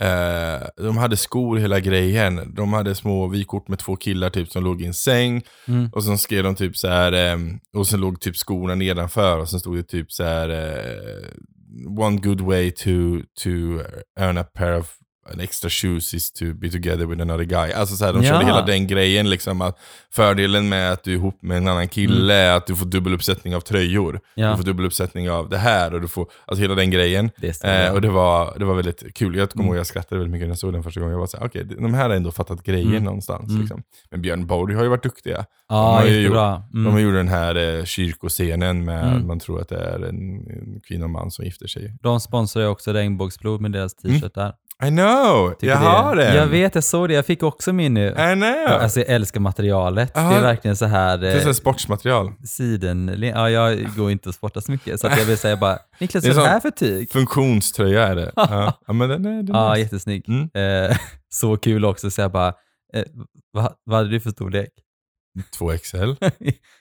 Eh, 0.00 0.62
de 0.76 0.96
hade 0.96 1.16
skor 1.16 1.56
hela 1.56 1.80
grejen. 1.80 2.54
De 2.54 2.72
hade 2.72 2.94
små 2.94 3.26
vykort 3.28 3.68
med 3.68 3.78
två 3.78 3.96
killar 3.96 4.30
typ 4.30 4.48
som 4.50 4.64
låg 4.64 4.82
i 4.82 4.86
en 4.86 4.94
säng. 4.94 5.42
Mm. 5.68 5.90
Och 5.92 6.04
sen 6.04 6.18
skrev 6.18 6.44
de 6.44 6.54
typ 6.54 6.76
så 6.76 6.88
här. 6.88 7.12
ehm, 7.12 7.58
och 7.76 7.86
sen 7.86 8.00
låg 8.00 8.20
typ 8.20 8.36
skorna 8.36 8.74
nedanför. 8.74 9.38
Och 9.38 9.48
sen 9.48 9.60
stod 9.60 9.76
det 9.76 9.82
typ 9.82 10.12
så 10.12 10.24
här. 10.24 10.48
eh, 10.48 11.28
One 11.98 12.16
good 12.16 12.40
way 12.40 12.70
to, 12.70 12.90
to 13.42 13.50
earn 14.20 14.38
a 14.38 14.44
pair 14.44 14.78
of 14.78 14.94
an 15.32 15.40
extra 15.40 15.70
shoes 15.70 16.14
is 16.14 16.32
to 16.32 16.44
be 16.54 16.70
together 16.70 17.06
with 17.06 17.22
another 17.22 17.44
guy. 17.44 17.72
Alltså 17.72 17.96
så 17.96 18.04
här, 18.04 18.12
de 18.12 18.22
Ja. 18.22 18.30
körde 18.32 18.44
hela 18.46 18.62
den 18.62 18.86
grejen 18.86 19.30
liksom. 19.30 19.60
Att 19.60 19.78
fördelen 20.10 20.68
med 20.68 20.92
att 20.92 21.04
du 21.04 21.10
är 21.12 21.14
ihop 21.16 21.42
med 21.42 21.56
en 21.56 21.68
annan 21.68 21.88
kille 21.88 22.34
är 22.34 22.56
att 22.56 22.66
du 22.66 22.76
får 22.76 22.86
dubbel 22.86 23.14
uppsättning 23.14 23.56
av 23.56 23.60
tröjor. 23.60 24.20
Du 24.34 24.42
ja, 24.42 24.56
får 24.56 24.64
dubbel 24.64 24.86
uppsättning 24.86 25.30
av 25.30 25.48
det 25.48 25.58
här 25.58 25.94
och 25.94 26.00
du 26.00 26.08
får, 26.08 26.26
alltså 26.46 26.62
hela 26.62 26.74
den 26.74 26.90
grejen. 26.90 27.30
det. 27.36 27.64
Eh, 27.64 27.92
och 27.94 28.00
det 28.00 28.10
var, 28.10 28.58
det 28.58 28.64
var 28.64 28.74
väldigt 28.74 29.14
kul. 29.14 29.34
Jag 29.36 29.50
kommer 29.50 29.64
Mm. 29.64 29.72
ihåg 29.74 29.80
jag 29.80 29.86
skrattade 29.86 30.18
väldigt 30.18 30.32
mycket 30.32 30.46
när 30.48 30.50
jag 30.52 30.58
såg 30.58 30.72
den 30.72 30.82
första 30.82 31.00
gången. 31.00 31.12
Jag 31.12 31.20
var 31.20 31.26
såhär, 31.26 31.46
okej, 31.46 31.64
de 31.64 31.94
här 31.94 32.08
har 32.08 32.16
ändå 32.16 32.32
fattat 32.32 32.62
grejen 32.62 32.88
Mm. 32.88 33.04
någonstans. 33.04 33.48
Mm. 33.50 33.60
Liksom. 33.60 33.82
Men 34.10 34.22
Björn 34.22 34.46
Borg 34.46 34.74
har 34.74 34.82
ju 34.82 34.88
varit 34.88 35.02
duktiga. 35.02 35.44
de 35.68 35.74
har 35.74 36.04
jättebra. 36.04 36.62
De 36.72 36.84
har 36.86 36.92
Mm. 36.92 37.04
gjort 37.04 37.14
den 37.14 37.28
här 37.28 37.78
eh, 37.78 37.84
kyrkoscenen 37.84 38.84
med, 38.84 39.04
Mm. 39.12 39.26
man 39.26 39.38
tror 39.40 39.60
att 39.60 39.68
det 39.68 39.76
är 39.78 39.94
en, 40.08 40.08
en 40.50 40.80
kvinna 40.88 41.04
och 41.04 41.10
man 41.10 41.30
som 41.30 41.44
gifter 41.44 41.66
sig. 41.66 41.94
De 42.02 42.20
sponsrar 42.20 42.62
ju 42.62 42.68
också 42.68 42.92
Regnbågsblod 42.92 43.60
med 43.60 43.72
deras 43.72 43.94
t-shirt 43.94 44.34
där. 44.34 44.52
I 44.84 44.88
know! 44.88 45.50
Tycker 45.50 45.66
jag 45.66 45.80
det- 45.82 45.86
har 45.86 46.16
den! 46.16 46.36
Jag 46.36 46.46
vet, 46.46 46.74
jag 46.74 46.84
såg 46.84 47.08
det. 47.08 47.14
Jag 47.14 47.26
fick 47.26 47.42
också 47.42 47.72
min 47.72 47.94
nu. 47.94 48.08
I 48.08 48.34
know! 48.34 48.68
Alltså 48.68 49.00
jag 49.00 49.08
älskar 49.08 49.40
materialet. 49.40 50.12
Ja. 50.14 50.20
Det 50.20 50.36
är 50.36 50.40
verkligen 50.42 50.76
så 50.76 50.84
här... 50.86 51.18
det 51.18 51.32
är 51.32 51.40
så 51.40 51.48
Eh, 51.48 51.52
sportsmaterial. 51.54 52.32
siden... 52.46 53.14
Ja, 53.34 53.50
jag 53.50 53.94
går 53.96 54.10
inte 54.10 54.28
och 54.28 54.34
sportar 54.34 54.60
så 54.60 54.72
mycket, 54.72 55.00
så 55.00 55.06
jag 55.06 55.24
vill 55.24 55.38
säga 55.38 55.56
bara, 55.56 55.78
Niklas, 56.00 56.24
Det 56.24 56.30
är 56.30 56.34
vad 56.34 56.42
är 56.44 56.48
det 56.48 56.52
här 56.52 56.60
för 56.60 56.70
tyg? 56.70 57.12
Funktionströja 57.12 58.06
är 58.08 58.16
det. 58.16 58.32
ja. 58.36 58.72
ja, 58.86 58.92
men 58.92 59.08
den 59.08 59.26
är, 59.26 59.42
den 59.42 59.54
är 59.56 59.58
Ja, 59.60 59.70
nice. 59.70 59.80
jättesnygg. 59.82 60.24
Mm. 60.28 60.90
Eh, 60.90 60.96
så 61.28 61.56
kul 61.56 61.84
också, 61.84 62.10
så 62.10 62.20
jag 62.20 62.32
bara, 62.32 62.48
eh, 62.94 63.02
vad, 63.52 63.72
vad 63.84 63.96
hade 63.98 64.10
du 64.10 64.20
för 64.20 64.30
storlek? 64.30 64.68
2XL. 65.58 66.16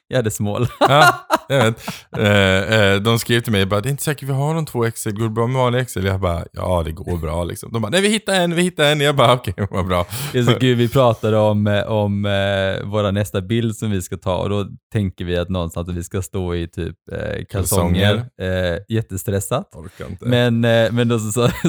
jag 0.07 0.17
hade 0.17 0.31
small. 0.31 0.67
Ja, 0.79 1.27
jag 1.49 1.63
vet. 1.63 1.87
Eh, 2.17 2.79
eh, 2.79 3.01
de 3.01 3.19
skrev 3.19 3.41
till 3.41 3.51
mig 3.51 3.65
bara, 3.65 3.81
det 3.81 3.89
är 3.89 3.91
inte 3.91 4.03
säkert 4.03 4.29
vi 4.29 4.33
har 4.33 4.53
någon 4.53 4.65
2XL, 4.65 5.11
går 5.11 5.23
det 5.23 5.29
bra 5.29 5.47
med 5.47 5.55
vanlig 5.55 5.87
XL? 5.87 6.05
Jag 6.05 6.19
bara, 6.19 6.45
ja 6.51 6.83
det 6.85 6.91
går 6.91 7.17
bra 7.17 7.43
liksom. 7.43 7.71
De 7.71 7.81
bara, 7.81 7.89
nej 7.89 8.01
vi 8.01 8.07
hittar 8.07 8.33
en, 8.33 8.55
vi 8.55 8.61
hittar 8.61 8.91
en. 8.91 9.01
Jag 9.01 9.15
bara, 9.15 9.33
okej, 9.33 9.53
vad 9.71 9.87
bra. 9.87 10.05
Det 10.31 10.39
är 10.39 10.43
så 10.43 10.59
kul, 10.59 10.75
vi 10.75 10.89
pratade 10.89 11.37
om, 11.37 11.67
eh, 11.67 11.83
om 11.83 12.25
eh, 12.25 12.85
våra 12.85 13.11
nästa 13.11 13.41
bild 13.41 13.75
som 13.75 13.91
vi 13.91 14.01
ska 14.01 14.17
ta 14.17 14.35
och 14.35 14.49
då 14.49 14.67
tänker 14.91 15.25
vi 15.25 15.37
att 15.37 15.49
någonstans 15.49 15.89
att 15.89 15.95
vi 15.95 16.03
ska 16.03 16.21
stå 16.21 16.55
i 16.55 16.67
typ 16.67 16.97
eh, 17.11 17.45
kalsonger. 17.49 18.25
Eh, 18.41 18.77
jättestressat. 18.89 19.67
Men, 20.19 20.65
eh, 20.65 20.91
men 20.91 21.07
då 21.07 21.19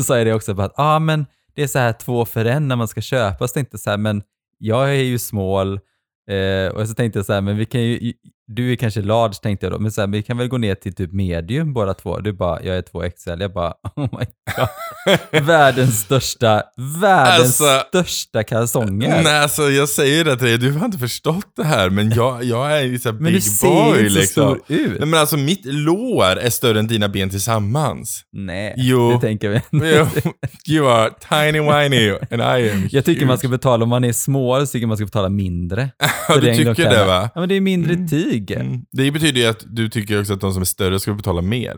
sa 0.04 0.18
jag 0.18 0.26
det 0.26 0.34
också, 0.34 0.54
bara 0.54 0.66
att 0.66 0.78
ah, 0.78 0.98
men 0.98 1.26
det 1.54 1.62
är 1.62 1.66
så 1.66 1.78
här 1.78 1.92
två 1.92 2.24
för 2.24 2.44
en 2.44 2.68
när 2.68 2.76
man 2.76 2.88
ska 2.88 3.00
köpa. 3.00 3.48
Så 3.48 3.54
tänkte 3.54 3.74
jag 3.74 3.80
så 3.80 3.90
här, 3.90 3.96
men 3.96 4.22
jag 4.58 4.88
är 4.88 5.02
ju 5.02 5.18
small 5.18 5.80
eh, 6.26 6.68
och 6.74 6.88
så 6.88 6.94
tänkte 6.94 7.18
jag 7.18 7.26
så 7.26 7.32
här, 7.32 7.40
men 7.40 7.56
vi 7.56 7.66
kan 7.66 7.80
ju, 7.82 8.12
du 8.46 8.72
är 8.72 8.76
kanske 8.76 9.00
large 9.02 9.34
tänkte 9.42 9.66
jag 9.66 9.72
då, 9.72 9.78
men 9.78 9.92
så 9.92 10.00
här, 10.00 10.08
vi 10.08 10.22
kan 10.22 10.38
väl 10.38 10.48
gå 10.48 10.58
ner 10.58 10.74
till 10.74 10.94
typ 10.94 11.12
medium 11.12 11.72
båda 11.72 11.94
två. 11.94 12.20
Du 12.20 12.32
bara, 12.32 12.62
jag 12.62 12.76
är 12.76 12.82
2XL. 12.82 13.40
Jag 13.40 13.52
bara, 13.52 13.70
oh 13.96 14.08
my 14.18 14.26
god. 14.56 15.42
världens 15.46 16.00
största, 16.00 16.62
världens 17.00 17.60
Alltså- 17.60 17.84
största 17.88 18.42
kalsonger. 18.42 19.22
Nej, 19.22 19.38
alltså 19.42 19.62
jag 19.62 19.88
säger 19.88 20.24
det 20.24 20.36
till 20.36 20.46
dig, 20.46 20.58
du 20.58 20.72
har 20.72 20.84
inte 20.86 20.98
förstått 20.98 21.46
det 21.56 21.64
här, 21.64 21.90
men 21.90 22.10
jag, 22.10 22.44
jag 22.44 22.78
är 22.78 22.82
ju 22.82 22.98
såhär 22.98 23.14
men 23.16 23.24
du 23.24 23.32
big 23.32 23.42
ser 23.42 23.66
boy 23.68 23.98
inte 24.00 24.10
så 24.10 24.18
liksom. 24.20 24.58
stor 24.64 24.76
ut. 24.76 24.98
Nej 24.98 25.08
men 25.08 25.20
alltså 25.20 25.36
mitt 25.36 25.64
lår 25.64 26.24
är 26.38 26.50
större 26.50 26.78
än 26.78 26.86
dina 26.86 27.08
ben 27.08 27.30
tillsammans. 27.30 28.22
Nej, 28.32 28.74
Jo. 28.76 29.12
det 29.12 29.20
tänker 29.20 29.48
vi. 29.48 29.60
You, 29.88 30.06
you 30.68 30.88
are 30.90 31.10
tiny 31.28 31.60
whiny 31.60 32.10
and 32.30 32.40
I 32.60 32.70
am 32.70 32.88
Jag 32.90 33.04
tycker 33.04 33.20
huge. 33.20 33.26
man 33.26 33.38
ska 33.38 33.48
betala, 33.48 33.82
om 33.82 33.88
man 33.88 34.04
är 34.04 34.12
smal 34.12 34.66
så 34.66 34.72
tycker 34.72 34.86
man 34.86 34.96
ska 34.96 35.04
betala 35.06 35.28
mindre. 35.28 35.90
Du 36.40 36.54
tycker 36.54 36.90
det 36.90 37.04
va? 37.04 37.30
Ja, 37.34 37.40
men 37.40 37.48
det 37.48 37.54
är 37.54 37.60
mindre 37.60 37.94
tyg. 38.34 38.50
Mm. 38.50 38.80
Det 38.92 39.10
betyder 39.10 39.40
ju 39.40 39.46
att 39.46 39.64
du 39.66 39.88
tycker 39.88 40.20
också 40.20 40.32
att 40.32 40.40
de 40.40 40.52
som 40.52 40.62
är 40.62 40.66
större 40.66 41.00
ska 41.00 41.14
betala 41.14 41.42
mer. 41.42 41.76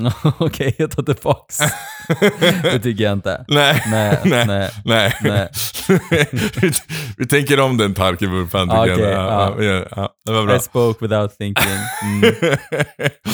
Okej, 0.38 0.74
jag 0.78 0.90
tar 0.90 1.02
tillbaks. 1.02 1.58
det 2.62 2.80
tycker 2.80 3.04
jag 3.04 3.12
inte. 3.12 3.44
Nej, 3.48 3.82
Nej, 3.90 4.18
nej, 4.46 4.70
nej. 4.84 5.14
nej. 5.22 5.48
Vi, 5.88 6.72
vi 7.16 7.26
tänker 7.26 7.60
om 7.60 7.76
den 7.76 7.94
parken 7.94 8.30
för 8.30 8.46
fan 8.46 8.68
Ja, 8.68 8.84
tycker 8.84 9.10
jag. 9.10 9.12
ja, 9.22 9.62
ja. 9.62 9.84
Ja, 9.96 10.08
det 10.24 10.32
var 10.32 10.46
bra. 10.46 10.56
I 10.56 10.60
spoke 10.60 11.04
without 11.04 11.38
thinking. 11.38 11.64
Mm. 12.02 12.34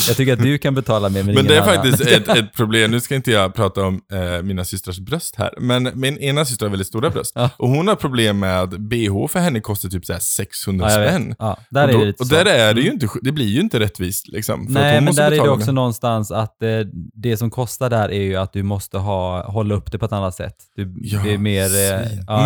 Jag 0.09 0.17
tycker 0.17 0.33
att 0.33 0.43
du 0.43 0.59
kan 0.59 0.75
betala 0.75 1.09
mer, 1.09 1.23
men, 1.23 1.35
Men 1.35 1.45
det 1.45 1.57
är 1.57 1.61
annan. 1.63 1.75
faktiskt 1.75 2.01
ett, 2.13 2.29
ett 2.29 2.53
problem, 2.53 2.91
nu 2.91 3.01
ska 3.01 3.15
inte 3.15 3.31
jag 3.31 3.55
prata 3.55 3.83
om 3.85 4.01
eh, 4.13 4.43
mina 4.43 4.65
systrars 4.65 4.99
bröst 4.99 5.37
här, 5.37 5.55
men 5.59 5.91
min 5.95 6.19
ena 6.19 6.45
syster 6.45 6.67
har 6.67 6.71
väldigt 6.71 6.87
stora 6.89 7.11
bröst. 7.11 7.37
Och 7.57 7.69
hon 7.69 7.89
har 7.89 7.95
problem 7.95 8.39
med 8.39 8.69
BH 8.69 9.29
för 9.29 9.39
henne 9.41 9.61
kostar 9.61 9.89
typ 9.89 10.05
så 10.07 10.13
här 10.13 10.21
600 10.21 10.87
Ja, 10.87 10.93
jag 10.93 11.01
vet. 11.01 11.11
spänn. 11.11 11.35
Ja, 11.39 11.57
där 11.71 11.85
och, 11.85 11.89
är 11.91 11.93
då, 11.93 11.99
det 12.01 12.07
lite 12.07 12.23
och 12.23 12.27
så. 12.27 12.35
där 12.35 12.45
är 12.47 12.75
det 12.75 12.81
ju 12.81 12.89
Mm. 12.89 12.95
inte, 13.03 13.09
det 13.23 13.33
blir 13.33 13.47
ju 13.47 13.61
inte 13.61 13.81
rättvist 13.81 14.29
liksom. 14.29 14.67
Nej, 14.69 15.01
men 15.01 15.15
där 15.15 15.27
är 15.27 15.31
det 15.31 15.49
också 15.49 15.67
mer. 15.67 15.73
någonstans 15.73 16.31
att 16.31 16.63
eh, 16.63 16.69
det 17.15 17.37
som 17.37 17.51
kostar 17.51 17.91
där 17.91 18.09
är 18.13 18.23
ju 18.23 18.37
att 18.37 18.53
du 18.53 18.63
måste 18.63 18.99
ha, 18.99 19.51
hålla 19.51 19.75
upp 19.75 19.93
det 19.93 19.99
på 19.99 20.05
ett 20.05 20.13
annat 20.13 20.35
sätt. 20.35 20.55
Du, 20.77 20.95
Ja, 21.03 21.21
det 21.25 21.35
är 21.35 21.39
mer... 21.39 21.65
Eh, 21.65 22.01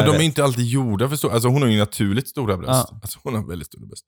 men 0.05 0.13
de 0.13 0.19
är 0.23 0.25
inte 0.25 0.45
alltid 0.45 0.67
gjorda 0.67 1.09
för 1.09 1.17
stora. 1.17 1.33
Alltså 1.33 1.49
hon 1.49 1.63
har 1.63 1.69
ju 1.69 1.79
naturligt 1.79 2.29
stora 2.29 2.57
bröst. 2.57 2.89
Ja. 2.91 2.99
Alltså 3.03 3.19
hon 3.23 3.35
har 3.35 3.49
väldigt 3.49 3.67
stora 3.69 3.87
bröst. 3.87 4.05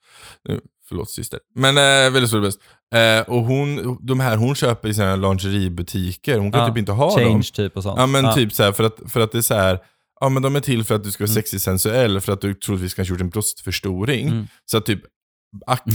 Nu, 0.48 0.60
förlåt 0.88 1.10
syster. 1.10 1.40
Men 1.54 1.76
eh, 1.76 2.12
väldigt 2.12 2.28
stora 2.28 2.40
bröst. 2.42 2.60
Eh, 2.94 3.20
och 3.34 3.44
hon, 3.44 3.98
de 4.06 4.20
här 4.20 4.36
hon 4.36 4.54
köper 4.54 4.88
i 4.88 4.94
sina 4.94 5.16
lingeriebutiker, 5.16 6.38
hon 6.38 6.52
kan 6.52 6.60
Ja, 6.60 6.68
typ 6.68 6.76
inte 6.78 6.92
ha 6.92 7.10
Change 7.16 7.28
dem. 7.30 7.42
typ 7.42 7.76
och 7.76 7.82
sånt. 7.82 7.98
Ja 7.98 8.06
men 8.06 8.34
typ 8.34 8.52
så 8.52 8.62
här, 8.62 8.72
för 8.72 8.84
att, 8.84 8.98
för 9.08 9.20
att 9.20 9.32
det 9.32 9.38
är 9.38 9.42
så 9.42 9.54
här, 9.54 9.78
ja 10.20 10.28
men 10.28 10.42
de 10.42 10.56
är 10.56 10.60
till 10.60 10.84
för 10.84 10.94
att 10.94 11.04
du 11.04 11.10
ska 11.10 11.24
vara 11.24 11.30
Mm. 11.30 11.34
sexig 11.42 11.60
sensuell, 11.60 12.20
för 12.20 12.32
att 12.32 12.40
du 12.40 12.54
troligtvis 12.54 12.94
kanske 12.94 13.14
gjort 13.14 13.20
en 13.20 13.30
bröstförstoring. 13.30 14.28
Mm. 14.28 14.46
Så 14.64 14.76
att 14.76 14.86
typ 14.86 15.00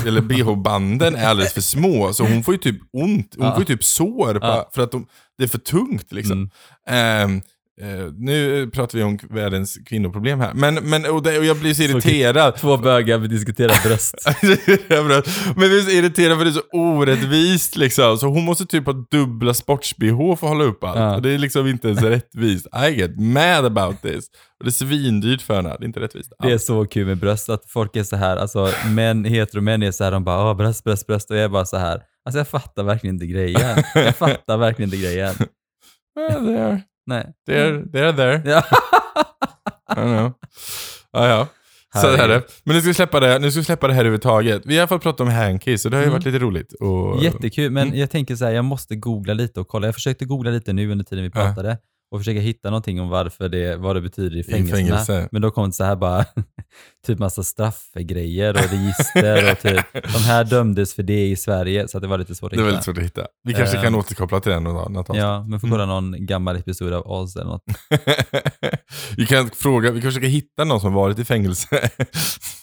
eller 0.05 0.21
bh-banden 0.21 1.15
är 1.15 1.27
alldeles 1.27 1.53
för 1.53 1.61
små, 1.61 2.13
så 2.13 2.23
hon 2.23 2.43
får 2.43 2.53
ju 2.53 2.57
typ 2.57 2.81
ont, 2.93 3.35
hon 3.37 3.45
Ja. 3.45 3.51
får 3.51 3.59
ju 3.61 3.65
typ 3.65 3.83
sår 3.83 4.33
på, 4.33 4.45
Ja. 4.47 4.69
för 4.73 4.81
att 4.81 4.91
de, 4.91 5.07
det 5.37 5.43
är 5.43 5.47
för 5.47 5.57
tungt 5.57 6.11
liksom. 6.11 6.49
Mm. 6.87 7.31
Ehm, 7.31 7.41
eh, 7.81 8.13
nu 8.17 8.67
pratar 8.73 8.97
vi 8.97 9.03
om 9.03 9.19
världens 9.29 9.77
kvinnoproblem 9.85 10.39
här, 10.39 10.53
men, 10.53 10.75
men 10.75 11.05
och, 11.05 11.23
det, 11.23 11.39
och 11.39 11.45
jag 11.45 11.59
blir 11.59 11.73
så 11.73 11.83
irriterad. 11.83 12.55
Två 12.55 12.77
bögar 12.77 13.17
vi 13.17 13.27
diskuterar 13.27 13.87
bröst. 13.87 14.15
men 14.43 14.49
jag 14.87 15.55
blir 15.55 15.81
så 15.81 15.91
irriterad 15.91 16.37
för 16.37 16.45
det 16.45 16.51
är 16.51 16.53
så 16.53 16.63
orättvist 16.71 17.75
liksom. 17.75 18.17
Så 18.17 18.27
hon 18.27 18.45
måste 18.45 18.65
typ 18.65 18.85
ha 18.85 18.93
dubbla 18.93 19.53
sports-bh 19.53 20.35
för 20.35 20.47
att 20.47 20.53
hålla 20.53 20.63
upp 20.63 20.83
allt. 20.83 20.99
Ja. 20.99 21.15
Och 21.15 21.21
det 21.21 21.29
är 21.29 21.37
liksom 21.37 21.67
inte 21.67 21.87
ens 21.87 22.01
rättvist. 22.01 22.67
I 22.87 22.99
get 22.99 23.19
mad 23.19 23.65
about 23.65 24.01
this. 24.01 24.25
Och 24.59 24.65
det 24.65 24.69
är 24.69 24.71
svindyrt 24.71 25.41
för 25.41 25.55
henne. 25.55 25.69
Det 25.69 25.83
är 25.83 25.87
inte 25.87 25.99
rättvist. 25.99 26.33
Det 26.43 26.51
är 26.51 26.57
så 26.57 26.85
kul 26.85 27.07
med 27.07 27.17
bröst, 27.17 27.49
att 27.49 27.63
folk 27.67 27.95
är 27.95 28.03
så 28.03 28.15
här, 28.15 28.37
alltså 28.37 28.69
män, 28.89 29.25
heteromän 29.25 29.83
är 29.83 29.91
så 29.91 30.03
här, 30.03 30.11
de 30.11 30.23
bara 30.23 30.49
Åh, 30.49 30.57
bröst, 30.57 30.83
bröst, 30.83 31.07
bröst 31.07 31.31
och 31.31 31.37
jag 31.37 31.43
är 31.43 31.49
bara 31.49 31.65
så 31.65 31.77
här, 31.77 32.01
alltså 32.25 32.37
jag 32.37 32.47
fattar 32.47 32.83
verkligen 32.83 33.15
inte 33.15 33.25
grejen. 33.25 33.83
Jag 33.95 34.15
fattar 34.15 34.57
verkligen 34.57 34.93
inte 34.93 35.05
grejen. 35.05 35.35
Well, 36.15 36.81
Nej. 37.09 37.33
they're, 37.49 37.83
they're 37.91 38.15
there. 38.15 38.41
Ja. 38.51 38.59
I 39.91 39.95
don't 39.95 40.17
know. 40.17 40.33
Ja, 41.11 41.27
ja. 41.27 41.47
Så 42.01 42.07
är 42.07 42.27
det. 42.27 42.43
Men 42.63 42.75
nu 42.75 42.81
ska 42.81 42.87
vi 42.87 42.93
släppa 42.93 43.19
det, 43.19 43.39
nu 43.39 43.51
ska 43.51 43.59
vi 43.59 43.63
släppa 43.65 43.87
det 43.87 43.93
här 43.93 43.99
överhuvudtaget. 44.01 44.61
Vi 44.65 44.77
har 44.77 44.87
fått 44.87 45.03
prata 45.03 45.23
om 45.23 45.29
hankies 45.29 45.85
och 45.85 45.91
det 45.91 45.97
har 45.97 46.01
ju 46.01 46.07
Mm. 46.07 46.13
varit 46.19 46.25
lite 46.25 46.39
roligt. 46.39 46.73
Och, 46.73 47.23
Jättekul, 47.23 47.71
men 47.71 47.87
Mm. 47.87 47.99
jag 47.99 48.09
tänker 48.09 48.35
så 48.35 48.45
här, 48.45 48.51
jag 48.51 48.65
måste 48.65 48.95
googla 48.95 49.33
lite 49.33 49.59
och 49.59 49.67
kolla. 49.67 49.87
Jag 49.87 49.95
försökte 49.95 50.25
googla 50.25 50.51
lite 50.51 50.73
nu 50.73 50.91
under 50.91 51.05
tiden 51.05 51.23
vi 51.23 51.31
Ja. 51.33 51.41
pratade 51.45 51.77
och 52.11 52.19
försöka 52.19 52.39
hitta 52.39 52.69
någonting 52.69 53.01
om 53.01 53.09
varför 53.09 53.49
det, 53.49 53.75
vad 53.77 53.95
det 53.95 54.01
betyder 54.01 54.37
i 54.37 54.43
fängelserna. 54.43 54.77
fängelse. 54.77 55.29
Men 55.31 55.41
då 55.41 55.51
kom 55.51 55.69
det 55.69 55.73
så 55.75 55.83
här 55.83 55.95
bara, 55.95 56.25
typ 57.07 57.19
massa 57.19 57.43
straffgrejer 57.43 58.53
och 58.53 58.71
register 58.71 59.51
och 59.51 59.59
typ, 59.59 59.85
de 60.13 60.19
här 60.19 60.43
dömdes 60.43 60.93
för 60.93 61.03
det 61.03 61.27
i 61.27 61.35
Sverige, 61.35 61.87
så 61.87 61.99
det 61.99 62.07
var 62.07 62.17
lite 62.17 62.35
svårt 62.35 62.53
att 62.53 62.57
Det 62.57 62.61
är 62.61 62.65
hitta. 62.65 62.69
väldigt 62.71 62.85
svårt 62.85 62.97
att 62.97 63.03
hitta. 63.03 63.27
Vi 63.43 63.53
kanske 63.53 63.77
Eh. 63.77 63.83
kan 63.83 63.95
återkoppla 63.95 64.39
till 64.39 64.51
den. 64.51 64.63
Något 64.63 64.97
avsnitt. 65.09 65.17
Ja, 65.17 65.43
men 65.49 65.59
får 65.59 65.69
kolla 65.69 65.85
någon 65.85 66.25
gammal 66.25 66.55
episod 66.55 66.93
av 66.93 67.07
Oz 67.07 67.35
eller 67.35 67.45
något. 67.45 67.63
vi 69.17 69.25
kan 69.25 69.49
fråga, 69.49 69.91
vi 69.91 70.01
kanske 70.01 70.19
ska 70.21 70.27
hitta 70.27 70.63
någon 70.63 70.81
som 70.81 70.93
varit 70.93 71.19
i 71.19 71.25
fängelse. 71.25 71.89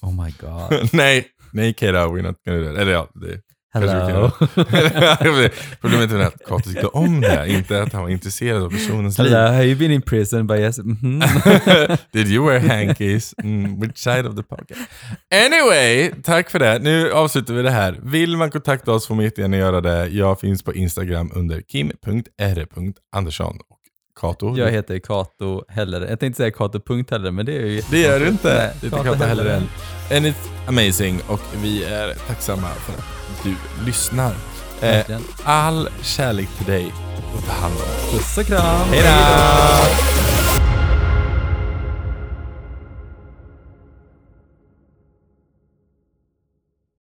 Oh 0.03 0.25
my 0.25 0.35
god. 0.41 0.89
nej, 0.93 1.27
nej 1.53 1.73
do 1.81 2.23
that. 2.23 2.47
Eller 2.47 2.93
ja, 2.93 3.09
det 3.15 3.41
Hello. 3.77 4.31
Problemet 5.81 6.13
är 6.13 6.19
att 6.19 6.45
Kato 6.47 6.71
tyckte 6.71 6.87
om 6.87 7.21
det, 7.21 7.49
inte 7.49 7.83
att 7.83 7.93
han 7.93 8.03
var 8.03 8.09
intresserad 8.11 8.63
av 8.63 8.71
personens 8.71 9.19
liv. 9.19 9.33
Hello, 9.33 9.47
have 9.47 9.65
you 9.65 9.77
been 9.77 9.91
in 9.91 10.03
prison? 10.03 10.47
But 10.47 10.59
yes. 10.59 10.79
mhm. 10.79 11.23
Did 12.13 12.29
you 12.29 12.47
wear 12.47 12.61
hankies? 12.61 13.35
Mm, 13.43 13.81
which 13.81 13.99
side 13.99 14.27
of 14.27 14.37
the 14.37 14.43
pocket? 14.43 14.77
Anyway, 15.35 16.13
tack 16.23 16.51
för 16.51 16.59
det. 16.59 16.79
Nu 16.79 17.13
avslutar 17.13 17.55
vi 17.55 17.63
det 17.63 17.71
här. 17.71 17.99
Vill 18.03 18.37
man 18.37 18.51
kontakta 18.51 18.93
oss 18.93 19.07
får 19.07 19.15
man 19.15 19.25
jättegärna 19.25 19.57
göra 19.57 19.81
det. 19.81 20.07
Jag 20.07 20.41
finns 20.41 20.63
på 20.63 20.75
Instagram 20.75 21.31
under 21.35 21.61
kim.r.andersson. 21.61 23.59
Kato, 24.21 24.57
Jag 24.59 24.71
heter 24.71 24.99
Kato 24.99 25.65
Hellere. 25.69 26.09
Jag 26.11 26.21
tänkte 26.21 26.37
säga 26.37 26.51
Kato 26.51 26.81
Punkt 26.81 27.11
Hellere, 27.11 27.33
men 27.33 27.47
det 27.47 27.57
är 27.57 27.67
ju... 27.67 27.83
det 27.91 28.01
gör 28.01 28.21
du 28.21 28.29
inte. 28.29 28.55
Nej, 28.55 28.73
det 28.81 28.87
är 28.87 28.89
inte 28.89 28.97
Kato 28.97 29.13
Kato 29.13 29.25
heller. 29.25 29.63
And 30.17 30.27
it's 30.27 30.49
amazing 30.67 31.21
och 31.29 31.41
vi 31.63 31.85
är 31.85 32.15
tacksamma 32.15 32.69
för 32.69 32.93
att 32.93 33.16
du 33.43 33.55
lyssnar. 33.85 34.35
Eh, 34.81 35.05
all 35.45 35.89
kärlek 36.03 36.49
till 36.57 36.67
dig. 36.67 36.93
Puss 38.13 38.39
och 38.39 38.47
kram! 38.47 38.89
Hej 38.91 39.03
då! 39.03 40.46